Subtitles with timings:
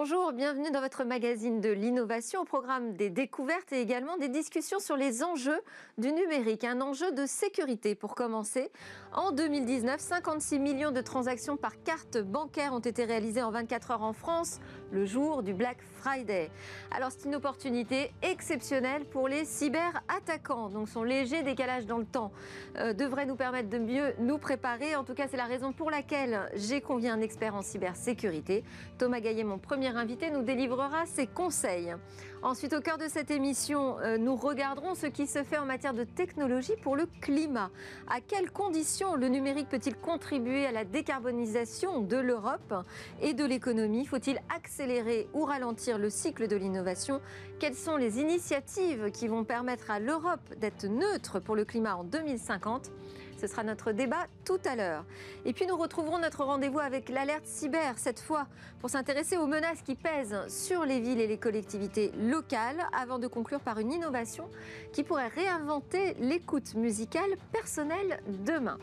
[0.00, 4.78] Bonjour, bienvenue dans votre magazine de l'innovation au programme des découvertes et également des discussions
[4.78, 5.60] sur les enjeux
[5.98, 6.62] du numérique.
[6.62, 8.70] Un enjeu de sécurité pour commencer.
[9.12, 14.02] En 2019, 56 millions de transactions par carte bancaire ont été réalisées en 24 heures
[14.04, 14.60] en France,
[14.92, 16.52] le jour du Black Friday.
[16.92, 20.68] Alors c'est une opportunité exceptionnelle pour les cyberattaquants.
[20.68, 22.30] Donc son léger décalage dans le temps
[22.76, 24.94] euh, devrait nous permettre de mieux nous préparer.
[24.94, 28.62] En tout cas, c'est la raison pour laquelle j'ai convié un expert en cybersécurité.
[28.96, 31.94] Thomas Gaillet, mon premier invité nous délivrera ses conseils.
[32.42, 35.92] Ensuite, au cœur de cette émission, euh, nous regarderons ce qui se fait en matière
[35.92, 37.70] de technologie pour le climat.
[38.08, 42.74] À quelles conditions le numérique peut-il contribuer à la décarbonisation de l'Europe
[43.20, 44.06] et de l'économie?
[44.06, 47.20] Faut-il accélérer ou ralentir le cycle de l'innovation?
[47.58, 52.04] Quelles sont les initiatives qui vont permettre à l'Europe d'être neutre pour le climat en
[52.04, 52.92] 2050
[53.38, 55.04] ce sera notre débat tout à l'heure.
[55.44, 58.46] Et puis nous retrouverons notre rendez-vous avec l'alerte cyber, cette fois
[58.80, 63.26] pour s'intéresser aux menaces qui pèsent sur les villes et les collectivités locales, avant de
[63.26, 64.48] conclure par une innovation
[64.92, 68.78] qui pourrait réinventer l'écoute musicale personnelle demain.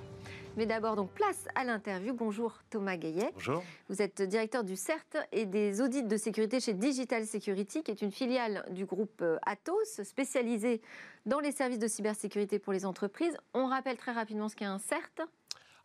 [0.57, 2.13] Mais d'abord, donc, place à l'interview.
[2.13, 3.29] Bonjour Thomas Gaillet.
[3.33, 3.61] Bonjour.
[3.89, 8.01] Vous êtes directeur du CERT et des audits de sécurité chez Digital Security, qui est
[8.01, 10.81] une filiale du groupe euh, Atos, spécialisée
[11.25, 13.37] dans les services de cybersécurité pour les entreprises.
[13.53, 15.27] On rappelle très rapidement ce qu'est un CERT.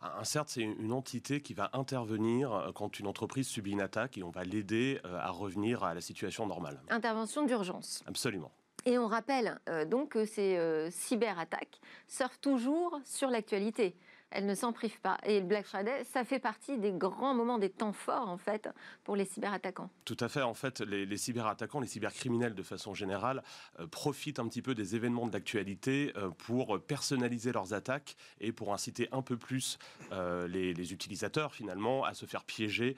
[0.01, 4.17] Un CERT, c'est une entité qui va intervenir euh, quand une entreprise subit une attaque
[4.17, 6.81] et on va l'aider euh, à revenir à la situation normale.
[6.89, 8.03] Intervention d'urgence.
[8.07, 8.51] Absolument.
[8.85, 9.59] Et on rappelle
[9.91, 10.57] donc que ces
[10.89, 13.95] cyberattaques surfent toujours sur l'actualité
[14.31, 15.17] elle ne s'en prive pas.
[15.23, 18.69] Et le Black Friday, ça fait partie des grands moments, des temps forts, en fait,
[19.03, 19.89] pour les cyberattaquants.
[20.05, 20.41] Tout à fait.
[20.41, 23.43] En fait, les, cyberattaquants, les cybercriminels, de façon générale,
[23.79, 28.73] euh, profitent un petit peu des événements d'actualité euh, pour personnaliser leurs attaques et pour
[28.73, 29.77] inciter un peu plus
[30.11, 32.95] euh, les, les, utilisateurs, finalement, à se faire piéger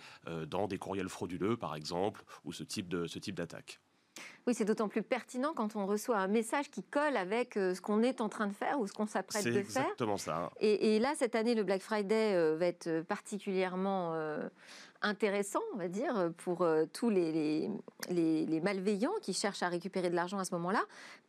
[0.47, 3.79] dans des courriels frauduleux, par exemple, ou de ce type d'attaque.
[4.45, 7.81] Oui, c'est d'autant plus pertinent quand on reçoit un message qui colle avec euh, ce
[7.81, 9.63] qu'on est en train de faire ou ce qu'on s'apprête de faire.
[9.65, 10.51] C'est exactement ça.
[10.59, 14.47] Et, là, cette année, le Black Friday euh, va être particulièrement euh,
[15.01, 17.69] intéressant, on va dire, pour tous les,
[18.09, 20.83] les malveillants qui cherchent à récupérer de l'argent à ce moment-là,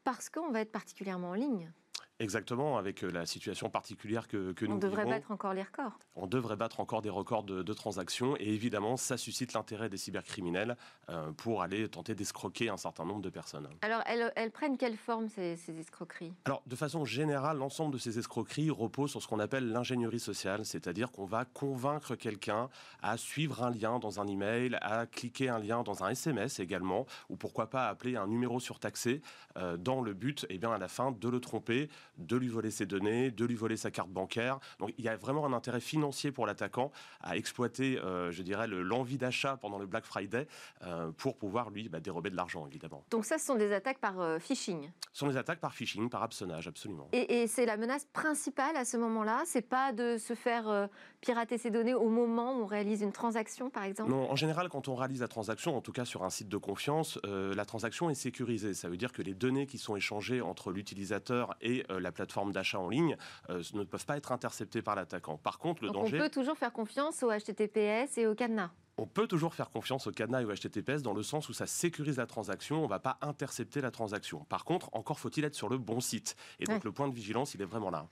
[0.04, 1.72] parce qu'on va être particulièrement en ligne.
[2.20, 5.98] Exactement, avec euh, la situation particulière que, que nous On devrait battre encore les records.
[6.14, 10.76] On devrait battre encore des records de, transactions et évidemment, ça suscite l'intérêt des cybercriminels
[11.08, 13.68] euh, pour aller tenter d'escroquer un certain nombre de personnes.
[13.82, 16.32] Alors, elles, prennent quelle forme ces, ces escroqueries?
[16.44, 20.64] Alors, de façon générale, l'ensemble de ces escroqueries repose sur ce qu'on appelle l'ingénierie sociale,
[20.64, 22.68] c'est-à-dire qu'on va convaincre quelqu'un
[23.02, 27.06] à suivre un lien dans un email, à cliquer un lien dans un SMS également,
[27.28, 29.20] ou pourquoi pas appeler un numéro surtaxé
[29.56, 31.88] euh, dans le but, et eh bien, à la fin, de le tromper
[32.18, 34.58] de lui voler ses données, de lui voler sa carte bancaire.
[34.78, 38.66] Donc il y a vraiment un intérêt financier pour l'attaquant à exploiter, euh, je dirais,
[38.66, 40.46] l'envie d'achat pendant le Black Friday
[40.82, 43.04] euh, pour pouvoir lui bah, dérober de l'argent, évidemment.
[43.10, 46.08] Donc ça, ce sont des attaques par euh, phishing Ce sont des attaques par phishing,
[46.08, 47.08] par hameçonnage, absolument.
[47.12, 49.42] Et, c'est la menace principale à ce moment-là?
[49.44, 50.88] C'est pas de se faire
[51.20, 54.10] pirater ses données au moment où on réalise une transaction, par exemple?
[54.10, 56.56] Non, en général, quand on réalise la transaction, en tout cas sur un site de
[56.56, 58.74] confiance, la transaction est sécurisée.
[58.74, 62.78] Ça veut dire que les données qui sont échangées entre l'utilisateur et la plateforme d'achat
[62.78, 63.16] en ligne
[63.50, 65.36] euh, ne peuvent pas être interceptées par l'attaquant.
[65.36, 66.18] Par contre, le danger...
[66.18, 70.06] On peut toujours faire confiance au HTTPS et au cadenas on peut toujours faire confiance
[70.06, 72.88] au cadenas et au HTTPS dans le sens où ça sécurise la transaction, on ne
[72.88, 74.44] va pas intercepter la transaction.
[74.44, 76.36] Par contre, encore faut-il être sur le bon site.
[76.60, 78.06] Et donc le point de vigilance, il est vraiment là.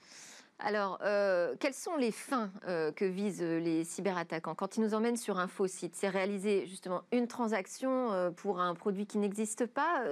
[0.64, 4.54] Alors, euh, quelles sont les fins euh, que visent euh, les cyberattaquants?
[4.54, 8.74] Quand ils nous emmènent sur un faux site, c'est réaliser justement une transaction pour un
[8.74, 10.04] produit qui n'existe pas?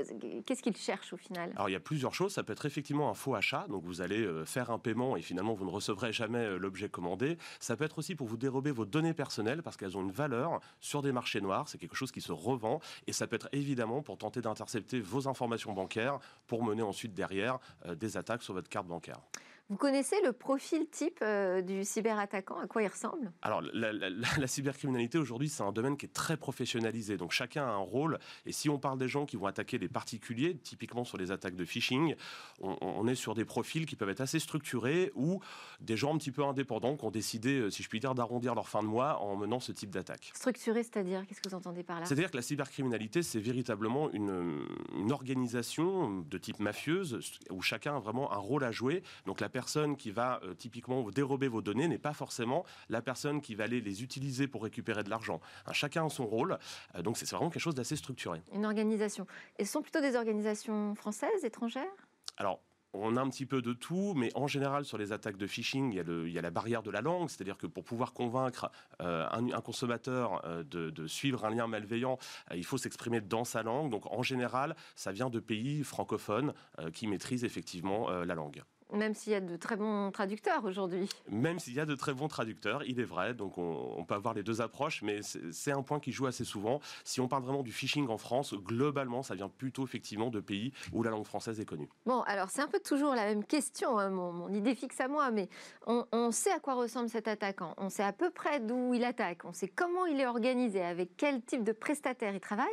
[0.44, 1.53] Qu'est-ce qu'ils cherchent au final?
[1.55, 2.33] Alors, il y a plusieurs choses.
[2.33, 3.66] Ça peut être effectivement un faux achat.
[3.69, 7.38] Donc, vous allez faire un paiement et finalement, vous ne recevrez jamais l'objet commandé.
[7.61, 10.61] Ça peut être aussi pour vous dérober vos données personnelles parce qu'elles ont une valeur
[10.81, 11.69] sur des marchés noirs.
[11.69, 12.81] C'est quelque chose qui se revend.
[13.06, 16.19] Et ça peut être évidemment pour tenter d'intercepter vos informations bancaires
[16.49, 17.59] pour mener ensuite derrière
[17.94, 19.21] des attaques sur votre carte bancaire.
[19.70, 22.58] Vous connaissez le profil type euh, du cyberattaquant?
[22.58, 23.31] À quoi il ressemble?
[23.40, 27.17] Alors, la, cybercriminalité aujourd'hui, c'est un domaine qui est très professionnalisé.
[27.17, 28.19] Donc, chacun a un rôle.
[28.46, 31.55] Et si on parle des gens qui vont attaquer des particuliers, typiquement sur les attaques
[31.55, 32.17] de phishing,
[32.61, 35.38] on, est sur des profils qui peuvent être assez structurés ou
[35.81, 38.56] des gens un petit peu indépendants qui ont décidé, euh, si je puis dire, d'arrondir
[38.56, 40.32] leur fin de mois en menant ce type d'attaque.
[40.34, 41.25] Structuré, c'est-à-dire?
[41.28, 42.06] Qu'est-ce que vous entendez par là?
[42.06, 44.66] C'est-à-dire que la cybercriminalité, c'est véritablement une,
[44.96, 47.20] une organisation de type mafieuse
[47.50, 49.05] où chacun a vraiment un rôle à jouer.
[49.26, 53.43] Donc, la personne qui va euh, typiquement dérober vos données n'est pas forcément la personne
[53.43, 55.39] qui va aller les utiliser pour récupérer de l'argent.
[55.67, 56.59] Hein, chacun a son rôle,
[56.95, 58.41] euh, donc c'est vraiment quelque chose d'assez structuré.
[58.55, 59.27] Une organisation.
[59.59, 61.93] Et ce sont plutôt des organisations françaises, étrangères?
[62.39, 62.62] Alors,
[62.93, 65.93] on a un petit peu de tout, mais en général, sur les attaques de phishing,
[65.93, 68.71] il y a, la barrière de la langue, c'est-à-dire que pour pouvoir convaincre
[69.01, 72.19] euh, un, consommateur euh, de, suivre un lien malveillant,
[72.51, 73.91] euh, il faut s'exprimer dans sa langue.
[73.91, 76.53] Donc, en général, ça vient de pays francophones
[76.93, 78.62] qui maîtrisent effectivement la langue.
[78.92, 81.08] Même s'il y a de très bons traducteurs aujourd'hui.
[81.31, 83.34] Même s'il y a de très bons traducteurs, il est vrai.
[83.34, 86.81] Donc on, peut avoir les deux approches, mais c'est un point qui joue assez souvent.
[87.04, 90.72] Si on parle vraiment du phishing en France, globalement, ça vient plutôt effectivement de pays
[90.92, 91.88] où la langue française est connue.
[92.06, 93.98] Bon, alors c'est un peu toujours la même question.
[93.98, 95.48] Hein, mon, idée fixe à moi, mais
[95.87, 97.75] on, on sait à quoi ressemble cet attaquant.
[97.76, 99.44] On sait à peu près d'où il attaque.
[99.44, 102.66] On sait comment il est organisé, avec quel type de prestataire il travaille.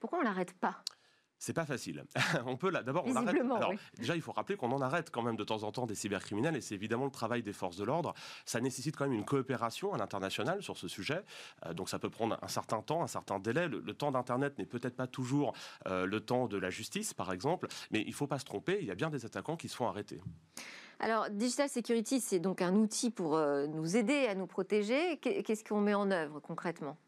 [0.00, 0.82] Pourquoi on l'arrête pas?
[1.40, 2.04] C'est pas facile.
[2.46, 3.40] on peut là, d'abord, on arrête.
[3.40, 5.94] Alors, déjà, il faut rappeler qu'on en arrête quand même de temps en temps des
[5.94, 8.12] cybercriminels, et c'est évidemment le travail des forces de l'ordre.
[8.44, 11.24] Ça nécessite quand même une coopération à l'international sur ce sujet.
[11.64, 13.68] Euh, donc, ça peut prendre un certain temps, un certain délai.
[13.68, 15.54] Le, temps d'Internet n'est peut-être pas toujours
[15.86, 18.78] euh, le temps de la justice, par exemple, mais il faut pas se tromper.
[18.82, 20.20] Il y a bien des attaquants qui se font arrêter.
[20.98, 25.16] Alors, Digital Security, c'est donc un outil pour euh, nous aider à nous protéger.
[25.16, 26.98] Qu'est-ce qu'on met en œuvre concrètement?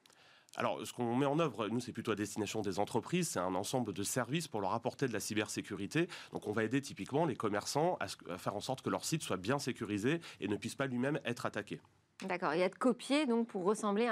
[0.57, 3.31] Alors, ce qu'on met en œuvre, nous, c'est plutôt à destination des entreprises.
[3.31, 6.09] C'est un ensemble de services pour leur apporter de la cybersécurité.
[6.33, 9.39] Donc, on va aider typiquement les commerçants à, faire en sorte que leur site soit
[9.39, 11.81] bien sécurisé et ne puisse pas lui-même être attaqué.
[12.29, 12.55] D'accord.
[12.55, 14.11] Il y a de copier donc pour ressembler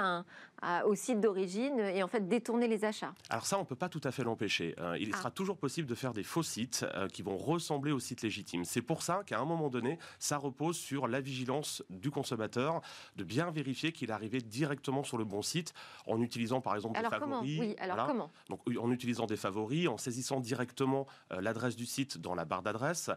[0.85, 3.13] au site d'origine et en fait détourner les achats.
[3.29, 4.75] Alors ça, on ne peut pas tout à fait l'empêcher.
[4.79, 5.17] Euh, il ah.
[5.17, 8.63] sera toujours possible de faire des faux sites euh, qui vont ressembler aux sites légitimes.
[8.63, 12.81] C'est pour ça qu'à un moment donné, ça repose sur la vigilance du consommateur,
[13.15, 15.73] de bien vérifier qu'il est arrivé directement sur le bon site
[16.05, 17.59] en utilisant par exemple des favoris.
[17.59, 18.31] Oui, alors comment?
[18.49, 22.61] Donc en utilisant des favoris, en saisissant directement euh, l'adresse du site dans la barre
[22.61, 23.09] d'adresse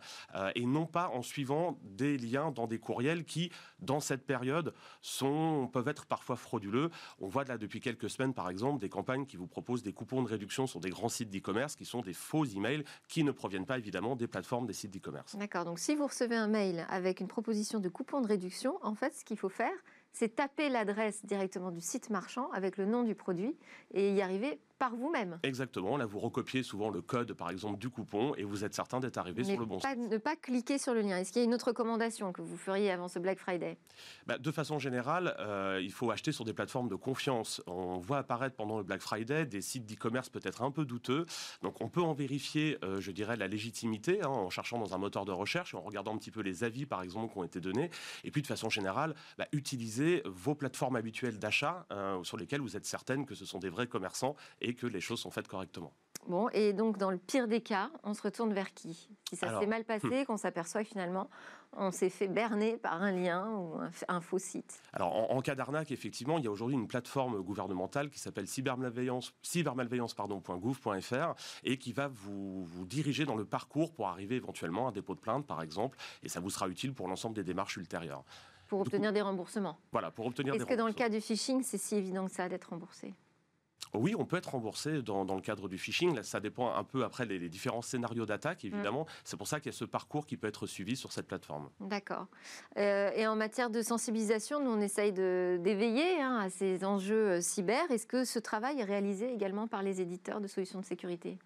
[0.55, 3.51] et non pas en suivant des liens dans des courriels qui,
[3.81, 6.91] dans cette période, sont, peuvent être parfois frauduleux.
[7.21, 10.23] On voit là depuis quelques semaines, par exemple, des campagnes qui vous proposent des coupons
[10.23, 13.67] de réduction sur des grands sites d'e-commerce qui sont des faux emails qui ne proviennent
[13.67, 15.37] pas évidemment des plateformes des sites d'e-commerce.
[15.37, 15.65] D'accord.
[15.65, 19.15] Donc si vous recevez un mail avec une proposition de coupon de réduction, en fait,
[19.15, 19.75] ce qu'il faut faire,
[20.13, 23.57] c'est taper l'adresse directement du site marchand avec le nom du produit
[23.93, 25.39] et y arriver par vous-même.
[25.43, 25.97] Exactement.
[25.97, 29.19] Là, vous recopiez souvent le code, par exemple, du coupon et vous êtes certain d'être
[29.19, 29.89] arrivé sur le bon site.
[29.97, 31.19] Ne pas cliquer sur le lien.
[31.19, 33.79] Est-ce qu'il y a une autre recommandation que vous feriez avant ce Black Friday?
[34.27, 37.63] Bah, De façon générale, euh, il faut acheter sur des plateformes de confiance.
[37.67, 41.27] On voit apparaître pendant le Black Friday des sites d'e-commerce peut-être un peu douteux.
[41.63, 44.99] Donc, on peut en vérifier, euh, je dirais, la légitimité hein, en cherchant dans un
[44.99, 47.61] moteur de recherche, en regardant un petit peu les avis, par exemple, qui ont été
[47.61, 47.91] donnés.
[48.25, 52.77] Et puis, de façon générale, bah, utiliser vos plateformes habituelles d'achat euh, sur lesquelles vous
[52.77, 55.93] êtes certaine que ce sont des vrais commerçants et que les choses sont faites correctement.
[56.27, 59.11] Bon, et donc dans le pire des cas, on se retourne vers qui?
[59.29, 60.25] Si ça s'est mal passé, hmm.
[60.25, 61.29] qu'on s'aperçoit finalement
[61.77, 63.79] on s'est fait berner par un lien ou
[64.09, 64.81] un, faux site.
[64.93, 69.35] Alors en, cas d'arnaque, effectivement, il y a aujourd'hui une plateforme gouvernementale qui s'appelle cybermalveillance,
[69.43, 71.35] cybermalveillance.gouv.fr
[71.65, 75.15] et qui va vous, vous diriger dans le parcours pour arriver éventuellement à un dépôt
[75.15, 78.25] de plainte, par exemple, et ça vous sera utile pour l'ensemble des démarches ultérieures.
[78.69, 79.79] Pour obtenir des remboursements.
[79.93, 82.49] Voilà, pour obtenir Est-ce que dans le cas du phishing, c'est si évident que ça
[82.49, 83.15] d'être remboursé?
[83.95, 86.23] Oui, on peut être remboursé dans, le cadre du phishing.
[86.23, 89.03] ça dépend un peu après les, différents scénarios d'attaque, évidemment.
[89.03, 89.13] Mm.
[89.25, 91.71] C'est pour ça qu'il y a ce parcours qui peut être suivi sur cette plateforme.
[91.81, 92.27] D'accord.
[92.77, 97.41] Euh, et en matière de sensibilisation, nous, on essaye d'éveiller hein, à ces enjeux euh,
[97.41, 97.91] cyber.
[97.91, 101.39] Est-ce que ce travail est réalisé également par les éditeurs de solutions de sécurité?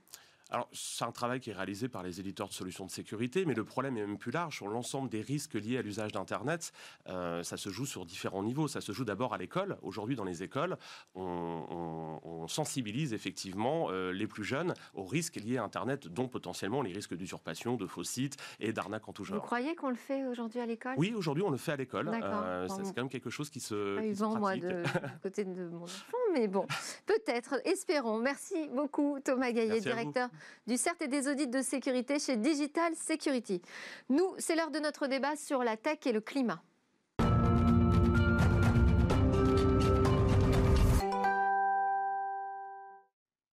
[0.50, 3.52] Alors, c'est un travail qui est réalisé par les éditeurs de solutions de sécurité, mais
[3.52, 4.56] le problème est même plus large.
[4.56, 6.72] Sur l'ensemble des risques liés à l'usage d'Internet,
[7.08, 8.66] euh, ça se joue sur différents niveaux.
[8.66, 9.76] Ça se joue d'abord à l'école.
[9.82, 10.76] Aujourd'hui, dans les écoles,
[11.14, 16.94] on, sensibilise effectivement euh, les plus jeunes aux risques liés à Internet, dont potentiellement les
[16.94, 19.36] risques d'usurpation, de faux sites et d'arnaques en tout genre.
[19.36, 20.94] Vous croyez qu'on le fait aujourd'hui à l'école?
[20.96, 22.08] Oui, aujourd'hui, on le fait à l'école.
[22.08, 23.96] Euh, c'est quand même quelque chose qui se.
[23.96, 24.82] Pas vent, moi, de,
[25.22, 26.66] côté de mon enfant, mais bon,
[27.04, 28.18] peut-être, espérons.
[28.18, 30.30] Merci beaucoup, Thomas Gaillet, directeur
[30.66, 33.62] du CERT et des audits de sécurité chez Digital Security.
[34.08, 36.62] Nous, c'est l'heure de notre débat sur la tech et le climat.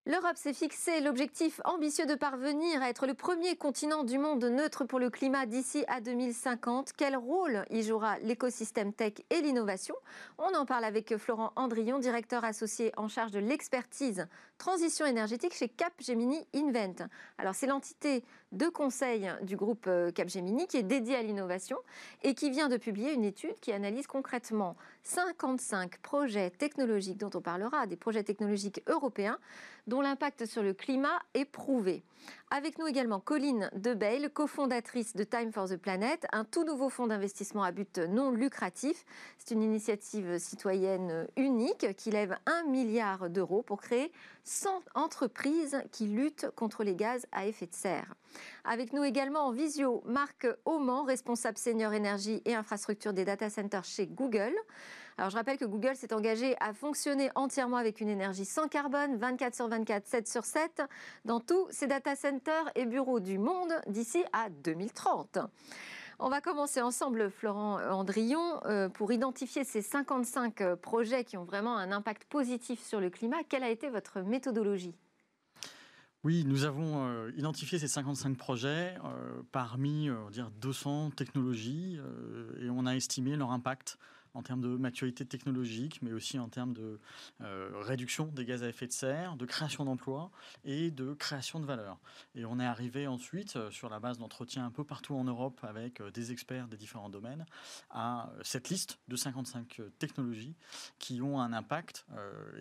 [0.07, 4.83] L'Europe s'est fixé l'objectif ambitieux de parvenir à être le premier continent du monde neutre
[4.83, 6.91] pour le climat d'ici à 2050.
[6.95, 9.95] Quel rôle y jouera l'écosystème tech et l'innovation?
[10.37, 14.27] On en parle avec Florent Andrion, directeur associé en charge de l'expertise
[14.59, 17.07] transition énergétique chez Capgemini Invent.
[17.39, 18.23] Alors c'est l'entité
[18.55, 21.77] de conseil du groupe euh, Capgemini qui est dédiée à l'innovation
[22.23, 27.41] et qui vient de publier une étude qui analyse concrètement 55 projets technologiques dont on
[27.41, 29.37] parlera, des projets technologiques européens
[29.87, 32.03] dont l'impact sur le climat est prouvé.
[32.51, 37.07] Avec nous également Colline Debail, cofondatrice de Time for the Planet, un tout nouveau fonds
[37.07, 39.03] d'investissement à but non lucratif.
[39.39, 44.11] C'est une initiative citoyenne unique qui lève un milliard d'euros pour créer
[44.43, 48.13] 100 entreprises qui luttent contre les gaz à effet de serre.
[48.63, 53.85] Avec nous également en visio, Marc Auman, responsable senior énergie et infrastructure des data centers
[53.85, 54.53] chez Google.
[55.17, 59.15] Alors je rappelle que Google s'est engagé à fonctionner entièrement avec une énergie sans carbone,
[59.15, 60.81] 24 sur 24, 7 sur 7,
[61.23, 65.39] dans tous ses data centers et bureaux du monde d'ici à 2030.
[66.19, 71.45] On va commencer ensemble, Florent Andrion, euh, pour identifier ces 55 euh, projets qui ont
[71.45, 73.37] vraiment un impact positif sur le climat.
[73.47, 74.95] Quelle a été votre méthodologie?
[76.25, 78.95] Oui, nous avons euh, identifié ces 55 projets
[79.53, 81.99] parmi dire 200 technologies
[82.59, 83.97] et on a estimé leur impact
[84.35, 86.99] en termes de maturité technologique, mais aussi en termes de
[87.41, 90.29] euh, réduction des gaz à effet de serre, de création d'emplois
[90.65, 91.97] et de création de valeur.
[92.35, 95.59] Et on est arrivé ensuite, euh, sur la base d'entretiens un peu partout en Europe
[95.63, 97.45] avec euh, des experts des différents domaines,
[97.89, 100.55] à cette liste de 55 technologies
[100.99, 102.05] qui ont un impact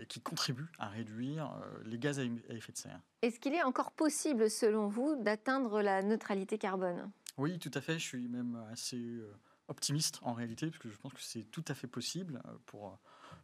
[0.00, 1.50] et qui contribuent à réduire
[1.84, 3.00] les gaz à effet de serre.
[3.22, 7.10] Est-ce qu'il est encore possible, selon vous, d'atteindre la neutralité carbone?
[7.36, 7.98] Oui, tout à fait.
[7.98, 9.20] Je suis même assez
[9.68, 12.88] optimiste en réalité, parce que je pense que c'est tout à fait possible euh, pour
[12.88, 12.92] euh,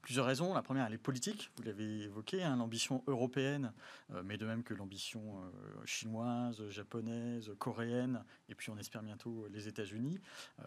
[0.02, 0.54] plusieurs raisons.
[0.54, 3.72] La première, elle est politique, vous l'avez évoqué, hein, l'ambition européenne,
[4.12, 5.40] euh, mais de même que l'ambition
[5.84, 10.20] chinoise, japonaise, coréenne, et puis on espère bientôt les États-Unis,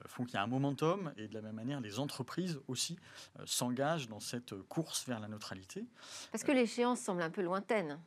[0.06, 2.98] font qu'il y a un momentum, et de la même manière, les entreprises aussi
[3.46, 5.86] s'engagent dans cette course vers la neutralité.
[6.32, 8.00] Parce que l'échéance semble un peu lointaine.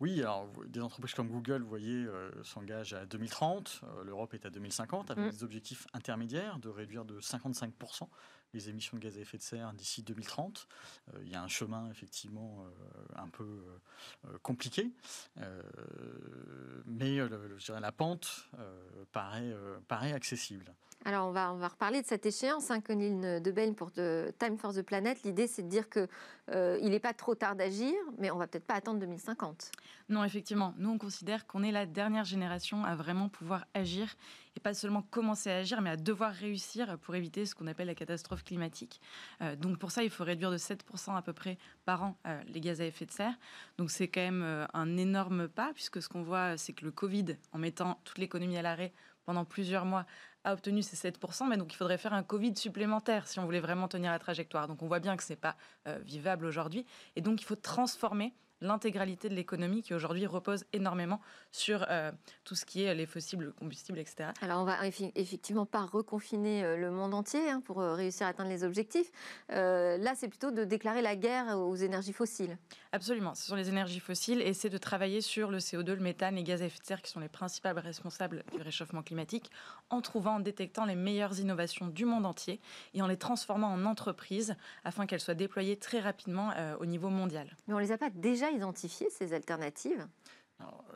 [0.00, 3.82] Oui, alors des entreprises comme Google, vous voyez, euh, s'engagent à 2030.
[3.82, 5.30] Euh, L'Europe est à 2050 avec mm.
[5.30, 8.08] des objectifs intermédiaires de réduire de 55%
[8.52, 10.68] les émissions de gaz à effet de serre d'ici 2030.
[11.12, 12.64] Euh, il y a un chemin effectivement
[13.16, 13.64] un peu
[14.42, 14.92] compliqué,
[16.86, 18.48] mais je dirais, la pente
[19.10, 19.52] paraît,
[19.88, 20.72] paraît accessible.
[21.06, 24.32] Alors, on va, on va reparler de cette échéance, hein, Conil de Bain pour de
[24.38, 25.22] Time for the Planet.
[25.22, 26.08] L'idée, c'est de dire qu'il
[26.48, 29.70] euh, n'est pas trop tard d'agir, mais on va peut-être pas attendre 2050.
[30.08, 30.72] Non, effectivement.
[30.78, 34.14] Nous, on considère qu'on est la dernière génération à vraiment pouvoir agir
[34.56, 37.88] et pas seulement commencer à agir, mais à devoir réussir pour éviter ce qu'on appelle
[37.88, 39.02] la catastrophe climatique.
[39.42, 42.40] Euh, donc, pour ça, il faut réduire de 7% à peu près par an euh,
[42.46, 43.34] les gaz à effet de serre.
[43.76, 47.36] Donc, c'est quand même un énorme pas, puisque ce qu'on voit, c'est que le Covid,
[47.52, 48.94] en mettant toute l'économie à l'arrêt
[49.24, 50.06] pendant plusieurs mois,
[50.44, 53.60] a obtenu ces 7%, mais donc il faudrait faire un Covid supplémentaire si on voulait
[53.60, 54.68] vraiment tenir la trajectoire.
[54.68, 55.56] Donc on voit bien que ce n'est pas
[55.88, 56.84] euh, vivable aujourd'hui.
[57.16, 58.34] Et donc il faut transformer
[58.64, 62.10] l'intégralité de l'économie qui aujourd'hui repose énormément sur euh,
[62.44, 64.30] tout ce qui est les fossiles combustibles, etc.
[64.40, 68.30] Alors on va effectivement pas reconfiner euh, le monde entier hein, pour euh, réussir à
[68.30, 69.12] atteindre les objectifs.
[69.50, 72.56] là, c'est plutôt de déclarer la guerre aux énergies fossiles.
[72.92, 76.36] Absolument, ce sont les énergies fossiles et c'est de travailler sur le CO2, le méthane,
[76.36, 79.50] les gaz à effet de serre qui sont les principaux responsables du réchauffement climatique
[79.90, 82.60] en trouvant, en détectant les meilleures innovations du monde entier
[82.94, 87.48] et en les transformant en entreprises afin qu'elles soient déployées très rapidement au niveau mondial.
[87.66, 90.06] Mais on les a pas déjà identifié ces alternatives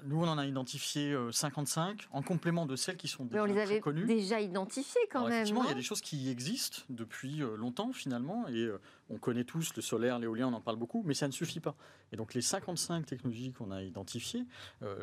[0.04, 3.50] nous, on en a identifié 55 euh, en complément de celles qui sont déjà Mais
[3.50, 4.06] on les avait connues.
[4.06, 5.32] déjà identifiées quand même.
[5.32, 9.18] Effectivement, il y a des choses qui existent depuis euh, longtemps finalement, et euh, on
[9.18, 11.76] connaît tous le solaire, l'éolien, on en parle beaucoup, mais ça ne suffit pas.
[12.12, 14.46] Et donc les 55 technologies qu'on a identifiées,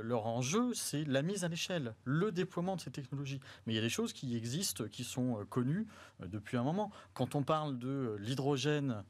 [0.01, 3.39] leur enjeu, c'est la mise à l'échelle, le déploiement de ces technologies.
[3.65, 5.87] Mais il y a des choses qui existent, qui sont connues
[6.19, 6.91] depuis un moment.
[7.13, 9.03] Quand on parle de l'hydrogène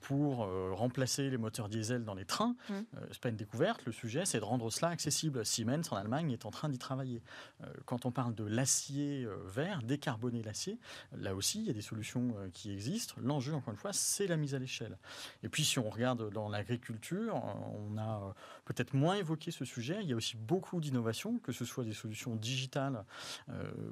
[0.00, 2.74] pour remplacer les moteurs diesel dans les trains, mmh.
[3.10, 3.84] c'est pas une découverte.
[3.84, 5.44] Le sujet, c'est de rendre cela accessible.
[5.44, 7.22] Siemens en Allemagne est en train d'y travailler.
[7.62, 10.78] Euh, quand on parle de l'acier euh, vert, décarboner l'acier,
[11.16, 13.14] là aussi il y a des solutions euh, qui existent.
[13.20, 14.98] L'enjeu, encore une fois, c'est la mise à l'échelle.
[15.42, 18.34] Et puis si on regarde dans l'agriculture, on a
[18.64, 19.98] peut-être moins évoqué ce sujet.
[20.02, 23.04] Il y a aussi beaucoup d'innovations, que ce soit des solutions digitales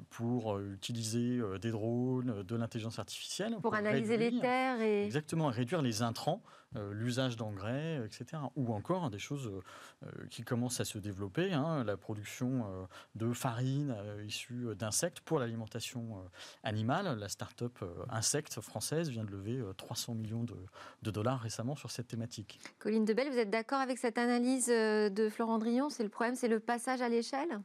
[0.09, 3.57] pour utiliser des drones, de l'intelligence artificielle.
[3.61, 5.05] Pour, analyser les terres et...
[5.05, 6.41] Exactement, réduire les intrants.
[6.91, 8.41] l'usage d'engrais, etc.
[8.55, 9.51] Ou encore des choses
[10.29, 15.39] qui commencent à se développer, hein, la production euh, de farine euh, issue d'insectes pour
[15.39, 16.29] l'alimentation euh,
[16.63, 17.17] animale.
[17.19, 22.59] La start-up Insectes française vient de lever 300 millions de, dollars récemment sur cette thématique.
[22.79, 24.62] Colline Debelle, vous êtes d'accord avec cette analyse?
[24.69, 27.59] De Florent C'est le problème, c'est le passage à l'échelle?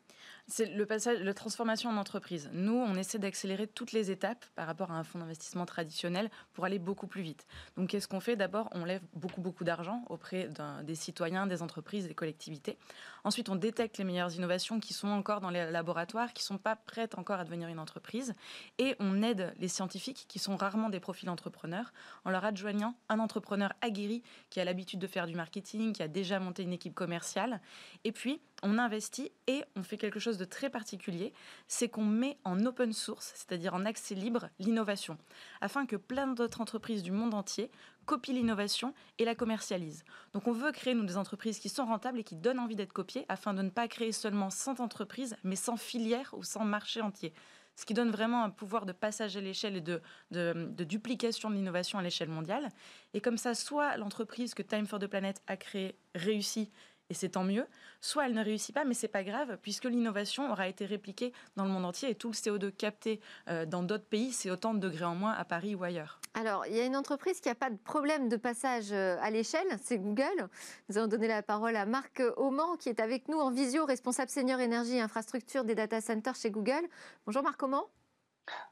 [0.48, 2.48] C'est le passage, la transformation en entreprise.
[2.54, 6.64] Nous, on essaie d'accélérer toutes les étapes par rapport à un fonds d'investissement traditionnel pour
[6.64, 7.46] aller beaucoup plus vite.
[7.76, 8.34] Donc, qu'est-ce qu'on fait?
[8.34, 10.48] D'abord, on lève beaucoup, beaucoup d'argent auprès
[10.84, 12.78] des citoyens, des entreprises, des collectivités.
[13.24, 16.58] Ensuite, on détecte les meilleures innovations qui sont encore dans les laboratoires, qui ne sont
[16.58, 18.32] pas prêtes encore à devenir une entreprise.
[18.78, 21.92] Et on aide les scientifiques, qui sont rarement des profils entrepreneurs,
[22.24, 26.08] en leur adjoignant un entrepreneur aguerri qui a l'habitude de faire du marketing, qui a
[26.08, 27.60] déjà monté une équipe commerciale.
[28.04, 31.32] Et puis, on investit et on fait quelque chose de très particulier,
[31.66, 35.18] c'est qu'on met en open source, c'est-à-dire en accès libre, l'innovation,
[35.60, 37.70] afin que plein d'autres entreprises du monde entier
[38.06, 40.04] copient l'innovation et la commercialisent.
[40.32, 42.92] Donc on veut créer nous des entreprises qui sont rentables et qui donnent envie d'être
[42.92, 47.00] copiées, afin de ne pas créer seulement 100 entreprises, mais sans filière ou sans marché
[47.00, 47.32] entier
[47.78, 51.54] ce qui donne vraiment un pouvoir de passage à l'échelle et de, de, duplication de
[51.54, 52.70] l'innovation à l'échelle mondiale.
[53.14, 56.72] Et comme ça, soit l'entreprise que Time for the Planet a créée réussit
[57.10, 57.66] et c'est tant mieux.
[58.00, 61.64] Soit elle ne réussit pas, mais c'est pas grave, puisque l'innovation aura été répliquée dans
[61.64, 64.78] le monde entier et tout le CO2 capté euh, dans d'autres pays, c'est autant de
[64.78, 66.20] degrés en moins à Paris ou ailleurs.
[66.34, 69.30] Alors, il y a une entreprise qui n'a pas de problème de passage euh, à
[69.30, 70.48] l'échelle, c'est Google.
[70.88, 74.30] Nous allons donner la parole à Marc Auman, qui est avec nous en visio, responsable
[74.30, 76.86] senior énergie et infrastructure des data centers chez Google.
[77.26, 77.84] Bonjour Marc Auman.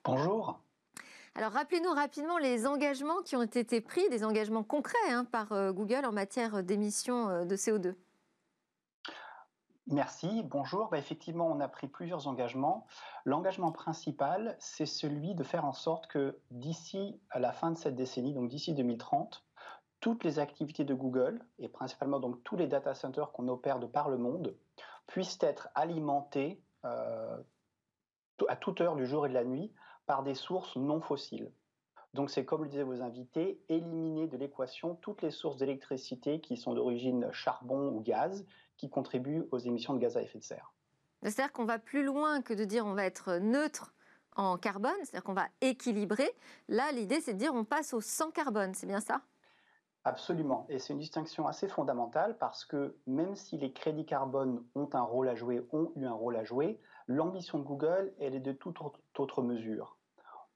[0.05, 0.61] Bonjour.
[1.35, 5.73] Alors rappelez-nous rapidement les engagements qui ont été pris, des engagements concrets hein, par euh,
[5.73, 7.95] Google en matière d'émissions de CO2.
[9.89, 10.89] Merci, bonjour.
[10.89, 12.89] Bah, effectivement, on a pris plusieurs engagements.
[13.25, 17.95] L'engagement principal, c'est celui de faire en sorte que d'ici à la fin de cette
[17.95, 19.45] décennie, donc d'ici 2030,
[20.01, 23.87] toutes les activités de Google, et principalement donc tous les data centers qu'on opère de
[23.87, 24.57] par le monde,
[25.07, 27.39] puissent être alimentés euh,
[28.49, 29.73] à toute heure du jour et de la nuit
[30.07, 31.53] par des sources non fossiles.
[32.17, 36.57] Donc c'est comme le disaient vos invités, éliminer de l'équation toutes les sources d'électricité qui
[36.57, 38.47] sont d'origine charbon ou gaz
[38.79, 40.73] qui contribuent aux émissions de gaz à effet de serre.
[41.23, 43.95] C'est-à-dire qu'on va plus loin que de dire on va être neutre
[44.35, 46.31] en carbone, c'est-à-dire qu'on va équilibrer.
[46.69, 49.21] Là, l'idée, c'est de dire on passe au sans carbone, c'est bien ça?
[50.05, 50.67] Absolument.
[50.71, 55.03] Et c'est une distinction assez fondamentale parce que même si les crédits carbone ont un
[55.03, 58.53] rôle à jouer, ont eu un rôle à jouer, l'ambition de Google, elle est de
[58.53, 58.79] toute
[59.19, 59.99] autre mesure.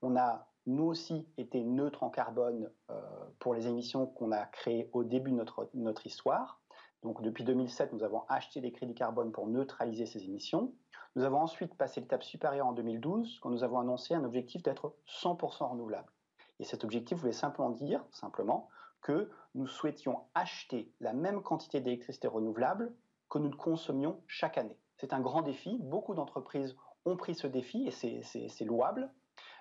[0.03, 3.01] On a, nous aussi, été neutre en carbone euh,
[3.39, 6.61] pour les émissions qu'on a créées au début de notre, notre histoire.
[7.03, 10.75] Donc depuis 2007, nous avons acheté des crédits carbone pour neutraliser ces émissions.
[11.17, 14.95] Nous avons ensuite passé l'étape supérieure en 2012, quand nous avons annoncé un objectif d'être
[15.09, 16.13] 100% renouvelable.
[16.59, 18.69] Et cet objectif voulait simplement dire, simplement,
[19.01, 22.93] que nous souhaitions acheter la même quantité d'électricité renouvelable
[23.31, 24.79] que nous consommions chaque année.
[24.99, 25.79] C'est un grand défi.
[25.81, 26.77] Beaucoup d'entreprises
[27.07, 29.11] ont pris ce défi et c'est louable.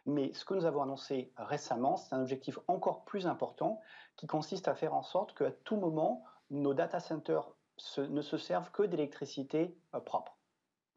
[0.10, 3.80] Mais ce que nous avons annoncé récemment, c'est un objectif encore plus important
[4.16, 7.52] qui consiste à faire en sorte qu'à tout moment, nos data centers
[7.98, 10.36] ne se servent que d'électricité euh, propre.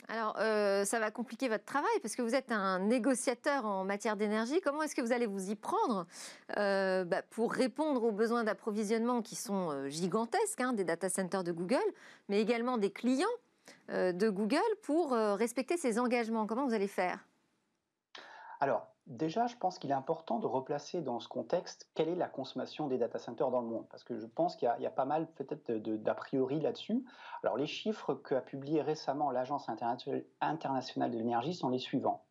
[0.08, 4.16] Alors, euh, ça va compliquer votre travail parce que vous êtes un négociateur en matière
[4.16, 4.60] d'énergie.
[4.60, 6.06] Comment est-ce que vous allez vous y prendre
[6.56, 11.52] euh, bah, pour répondre aux besoins d'approvisionnement qui sont gigantesques hein, des data centers de
[11.52, 11.78] Google,
[12.28, 13.26] mais également des clients
[13.88, 16.46] de Google pour respecter ces engagements?
[16.46, 17.20] Comment vous allez faire?
[18.58, 22.28] Alors, Déjà, je pense qu'il est important de replacer dans ce contexte quelle est la
[22.28, 25.04] consommation des data centers dans le monde, parce que je pense qu'il y, a pas
[25.04, 27.04] mal peut-être d'a priori là-dessus.
[27.42, 32.24] Alors, les chiffres qu'a publié récemment l'Agence internationale de l'énergie sont les suivants.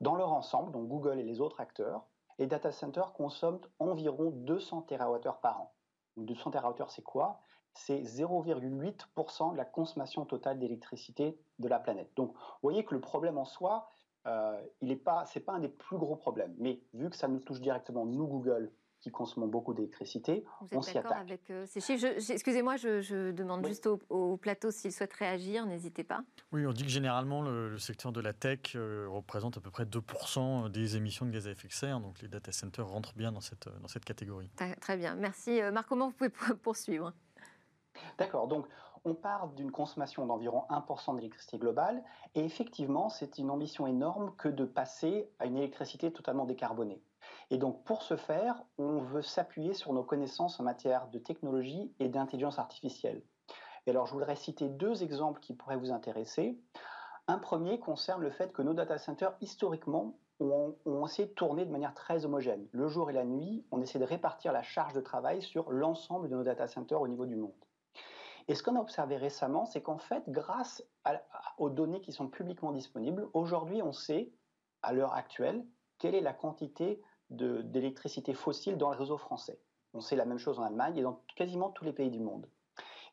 [0.00, 2.06] Dans leur ensemble, donc Google et les autres acteurs,
[2.38, 5.72] les data centers consomment environ 200 TWh par an.
[6.16, 7.40] 200 TWh, c'est quoi?
[7.74, 12.10] C'est 0,8% de la consommation totale d'électricité de la planète.
[12.16, 13.90] Donc, vous voyez que le problème en soi,
[14.26, 16.54] euh, il n'est pas, c'est pas un des plus gros problèmes.
[16.58, 20.98] Mais vu que ça nous touche directement, nous Google, qui consommons beaucoup d'électricité, on s'y
[20.98, 21.12] attaque.
[21.12, 26.22] avec euh, ces chiffres Excusez-moi, je, demande juste au, plateau s'il souhaite réagir, n'hésitez pas.
[26.50, 29.84] Oui, on dit que généralement le, secteur de la tech euh, représente à peu près
[29.84, 33.30] 2% des émissions de gaz à effet de serre, donc les data centers rentrent bien
[33.30, 34.50] dans cette, dans cette catégorie.
[34.80, 35.60] Très bien, merci.
[35.72, 36.30] Marc, comment vous pouvez
[36.62, 37.12] poursuivre?
[38.18, 38.66] D'accord, donc
[39.06, 42.02] on part d'une consommation d'environ 1% d'électricité globale,
[42.34, 47.00] et effectivement, c'est une ambition énorme que de passer à une électricité totalement décarbonée.
[47.50, 51.94] Et donc, pour ce faire, on veut s'appuyer sur nos connaissances en matière de technologie
[52.00, 53.22] et d'intelligence artificielle.
[53.86, 56.58] Et alors, je voudrais citer deux exemples qui pourraient vous intéresser.
[57.28, 60.74] Un premier concerne le fait que nos data centers, historiquement, ont,
[61.06, 62.66] essayé de tourner de manière très homogène.
[62.72, 66.28] Le jour et la nuit, on essaie de répartir la charge de travail sur l'ensemble
[66.28, 67.65] de nos data centers au niveau du monde.
[68.48, 70.84] Et ce qu'on a observé récemment, c'est qu'en fait, grâce
[71.58, 74.32] aux données qui sont publiquement disponibles, aujourd'hui, on sait,
[74.82, 75.66] à l'heure actuelle,
[75.98, 79.60] quelle est la quantité d'électricité fossile dans le réseau français.
[79.94, 82.48] On sait la même chose en Allemagne et dans quasiment tous les pays du monde.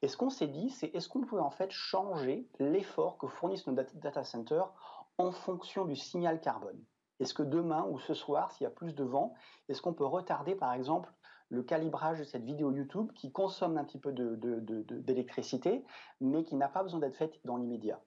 [0.03, 3.65] Et ce qu'on s'est dit, c'est est-ce qu'on pouvait en fait changer l'effort que fournissent
[3.65, 4.71] nos data centers
[5.17, 6.83] en fonction du signal carbone?
[7.19, 9.33] Est-ce que demain ou ce soir, s'il y a plus de vent,
[9.69, 11.11] est-ce qu'on peut retarder par exemple
[11.53, 15.85] le calibrage de cette vidéo YouTube qui consomme un petit peu d'électricité,
[16.19, 18.01] mais qui n'a pas besoin d'être faite dans l'immédiat.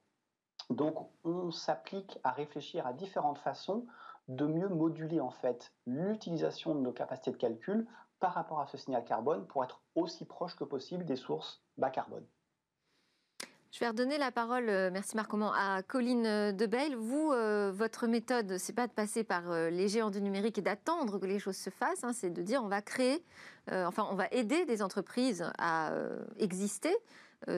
[0.69, 3.87] Donc, on s'applique à réfléchir à différentes façons
[4.27, 7.87] de mieux moduler en fait l'utilisation de nos capacités de calcul
[8.19, 11.89] par rapport à ce signal carbone pour être aussi proche que possible des sources bas
[11.89, 12.25] carbone.
[13.71, 16.95] Je vais redonner la parole, euh, merci Marc à Colline euh, Debail.
[16.95, 21.19] Vous, euh, votre méthode, c'est pas de passer par les géants du numérique et d'attendre
[21.19, 23.23] que les choses se fassent, hein, c'est de dire on va créer,
[23.69, 25.91] enfin on va aider des entreprises à
[26.37, 26.95] exister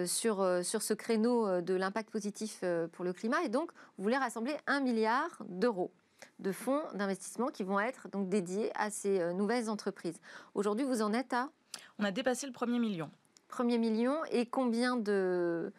[0.06, 3.44] sur, sur ce créneau de l'impact positif pour le climat.
[3.44, 5.92] Et donc, vous voulez rassembler un milliard d'euros
[6.40, 10.20] de fonds d'investissement qui vont être donc dédiés à ces nouvelles entreprises.
[10.56, 11.50] Aujourd'hui, vous en êtes à?
[12.00, 13.10] On a dépassé le premier million.
[13.48, 15.72] Premier million et combien de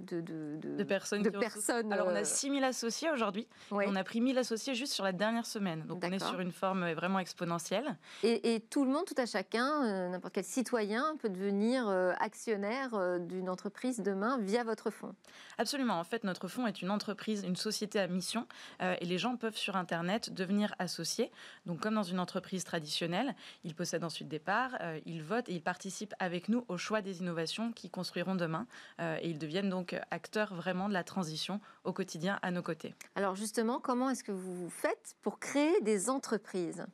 [0.00, 1.22] de, de, personnes.
[1.22, 3.48] De personnes Alors, on a 6000 euh, associés aujourd'hui.
[3.70, 5.84] On a pris 1000 associés juste sur la dernière semaine.
[5.86, 7.96] Donc, on est sur une forme euh, vraiment exponentielle.
[8.22, 11.88] Et, tout le monde, tout à chacun, euh, n'importe quel citoyen peut devenir
[12.20, 15.14] actionnaire d'une entreprise demain via votre fonds
[15.58, 15.98] Absolument.
[15.98, 18.46] En fait, notre fonds est une entreprise, une société à mission.
[18.80, 21.30] et les gens peuvent sur Internet devenir associés.
[21.66, 23.34] Donc, comme dans une entreprise traditionnelle,
[23.64, 27.20] ils possèdent ensuite des parts, ils votent et ils participent avec nous au choix des
[27.20, 28.66] innovations qui construiront demain.
[29.00, 32.94] et ils deviennent donc acteurs vraiment de la transition au quotidien à nos côtés.
[33.14, 36.86] Alors justement, comment est-ce que vous faites pour créer des entreprises?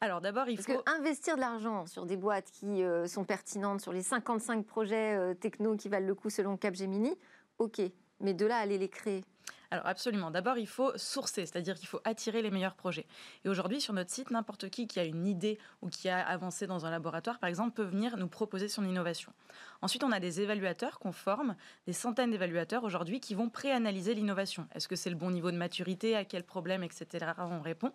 [0.00, 3.92] Alors d'abord, il faut investir de l'argent sur des boîtes qui euh, sont pertinentes, sur
[3.92, 7.14] les 55 projets euh, techno qui valent le coup selon Capgemini.
[7.58, 7.82] Ok,
[8.20, 9.22] mais de là aller les créer?
[9.70, 10.30] Alors absolument.
[10.32, 13.06] D'abord, il faut sourcer, c'est-à-dire qu'il faut attirer les meilleurs projets.
[13.44, 16.66] Et aujourd'hui, sur notre site, n'importe qui qui a une idée ou qui a avancé
[16.66, 19.32] dans un laboratoire, par exemple, peut venir nous proposer son innovation.
[19.82, 24.68] Ensuite, on a des évaluateurs qu'on forme, des centaines d'évaluateurs aujourd'hui qui vont préanalyser l'innovation.
[24.74, 27.32] Est-ce que c'est le bon niveau de maturité, à quel problème, etc.
[27.38, 27.92] On répond.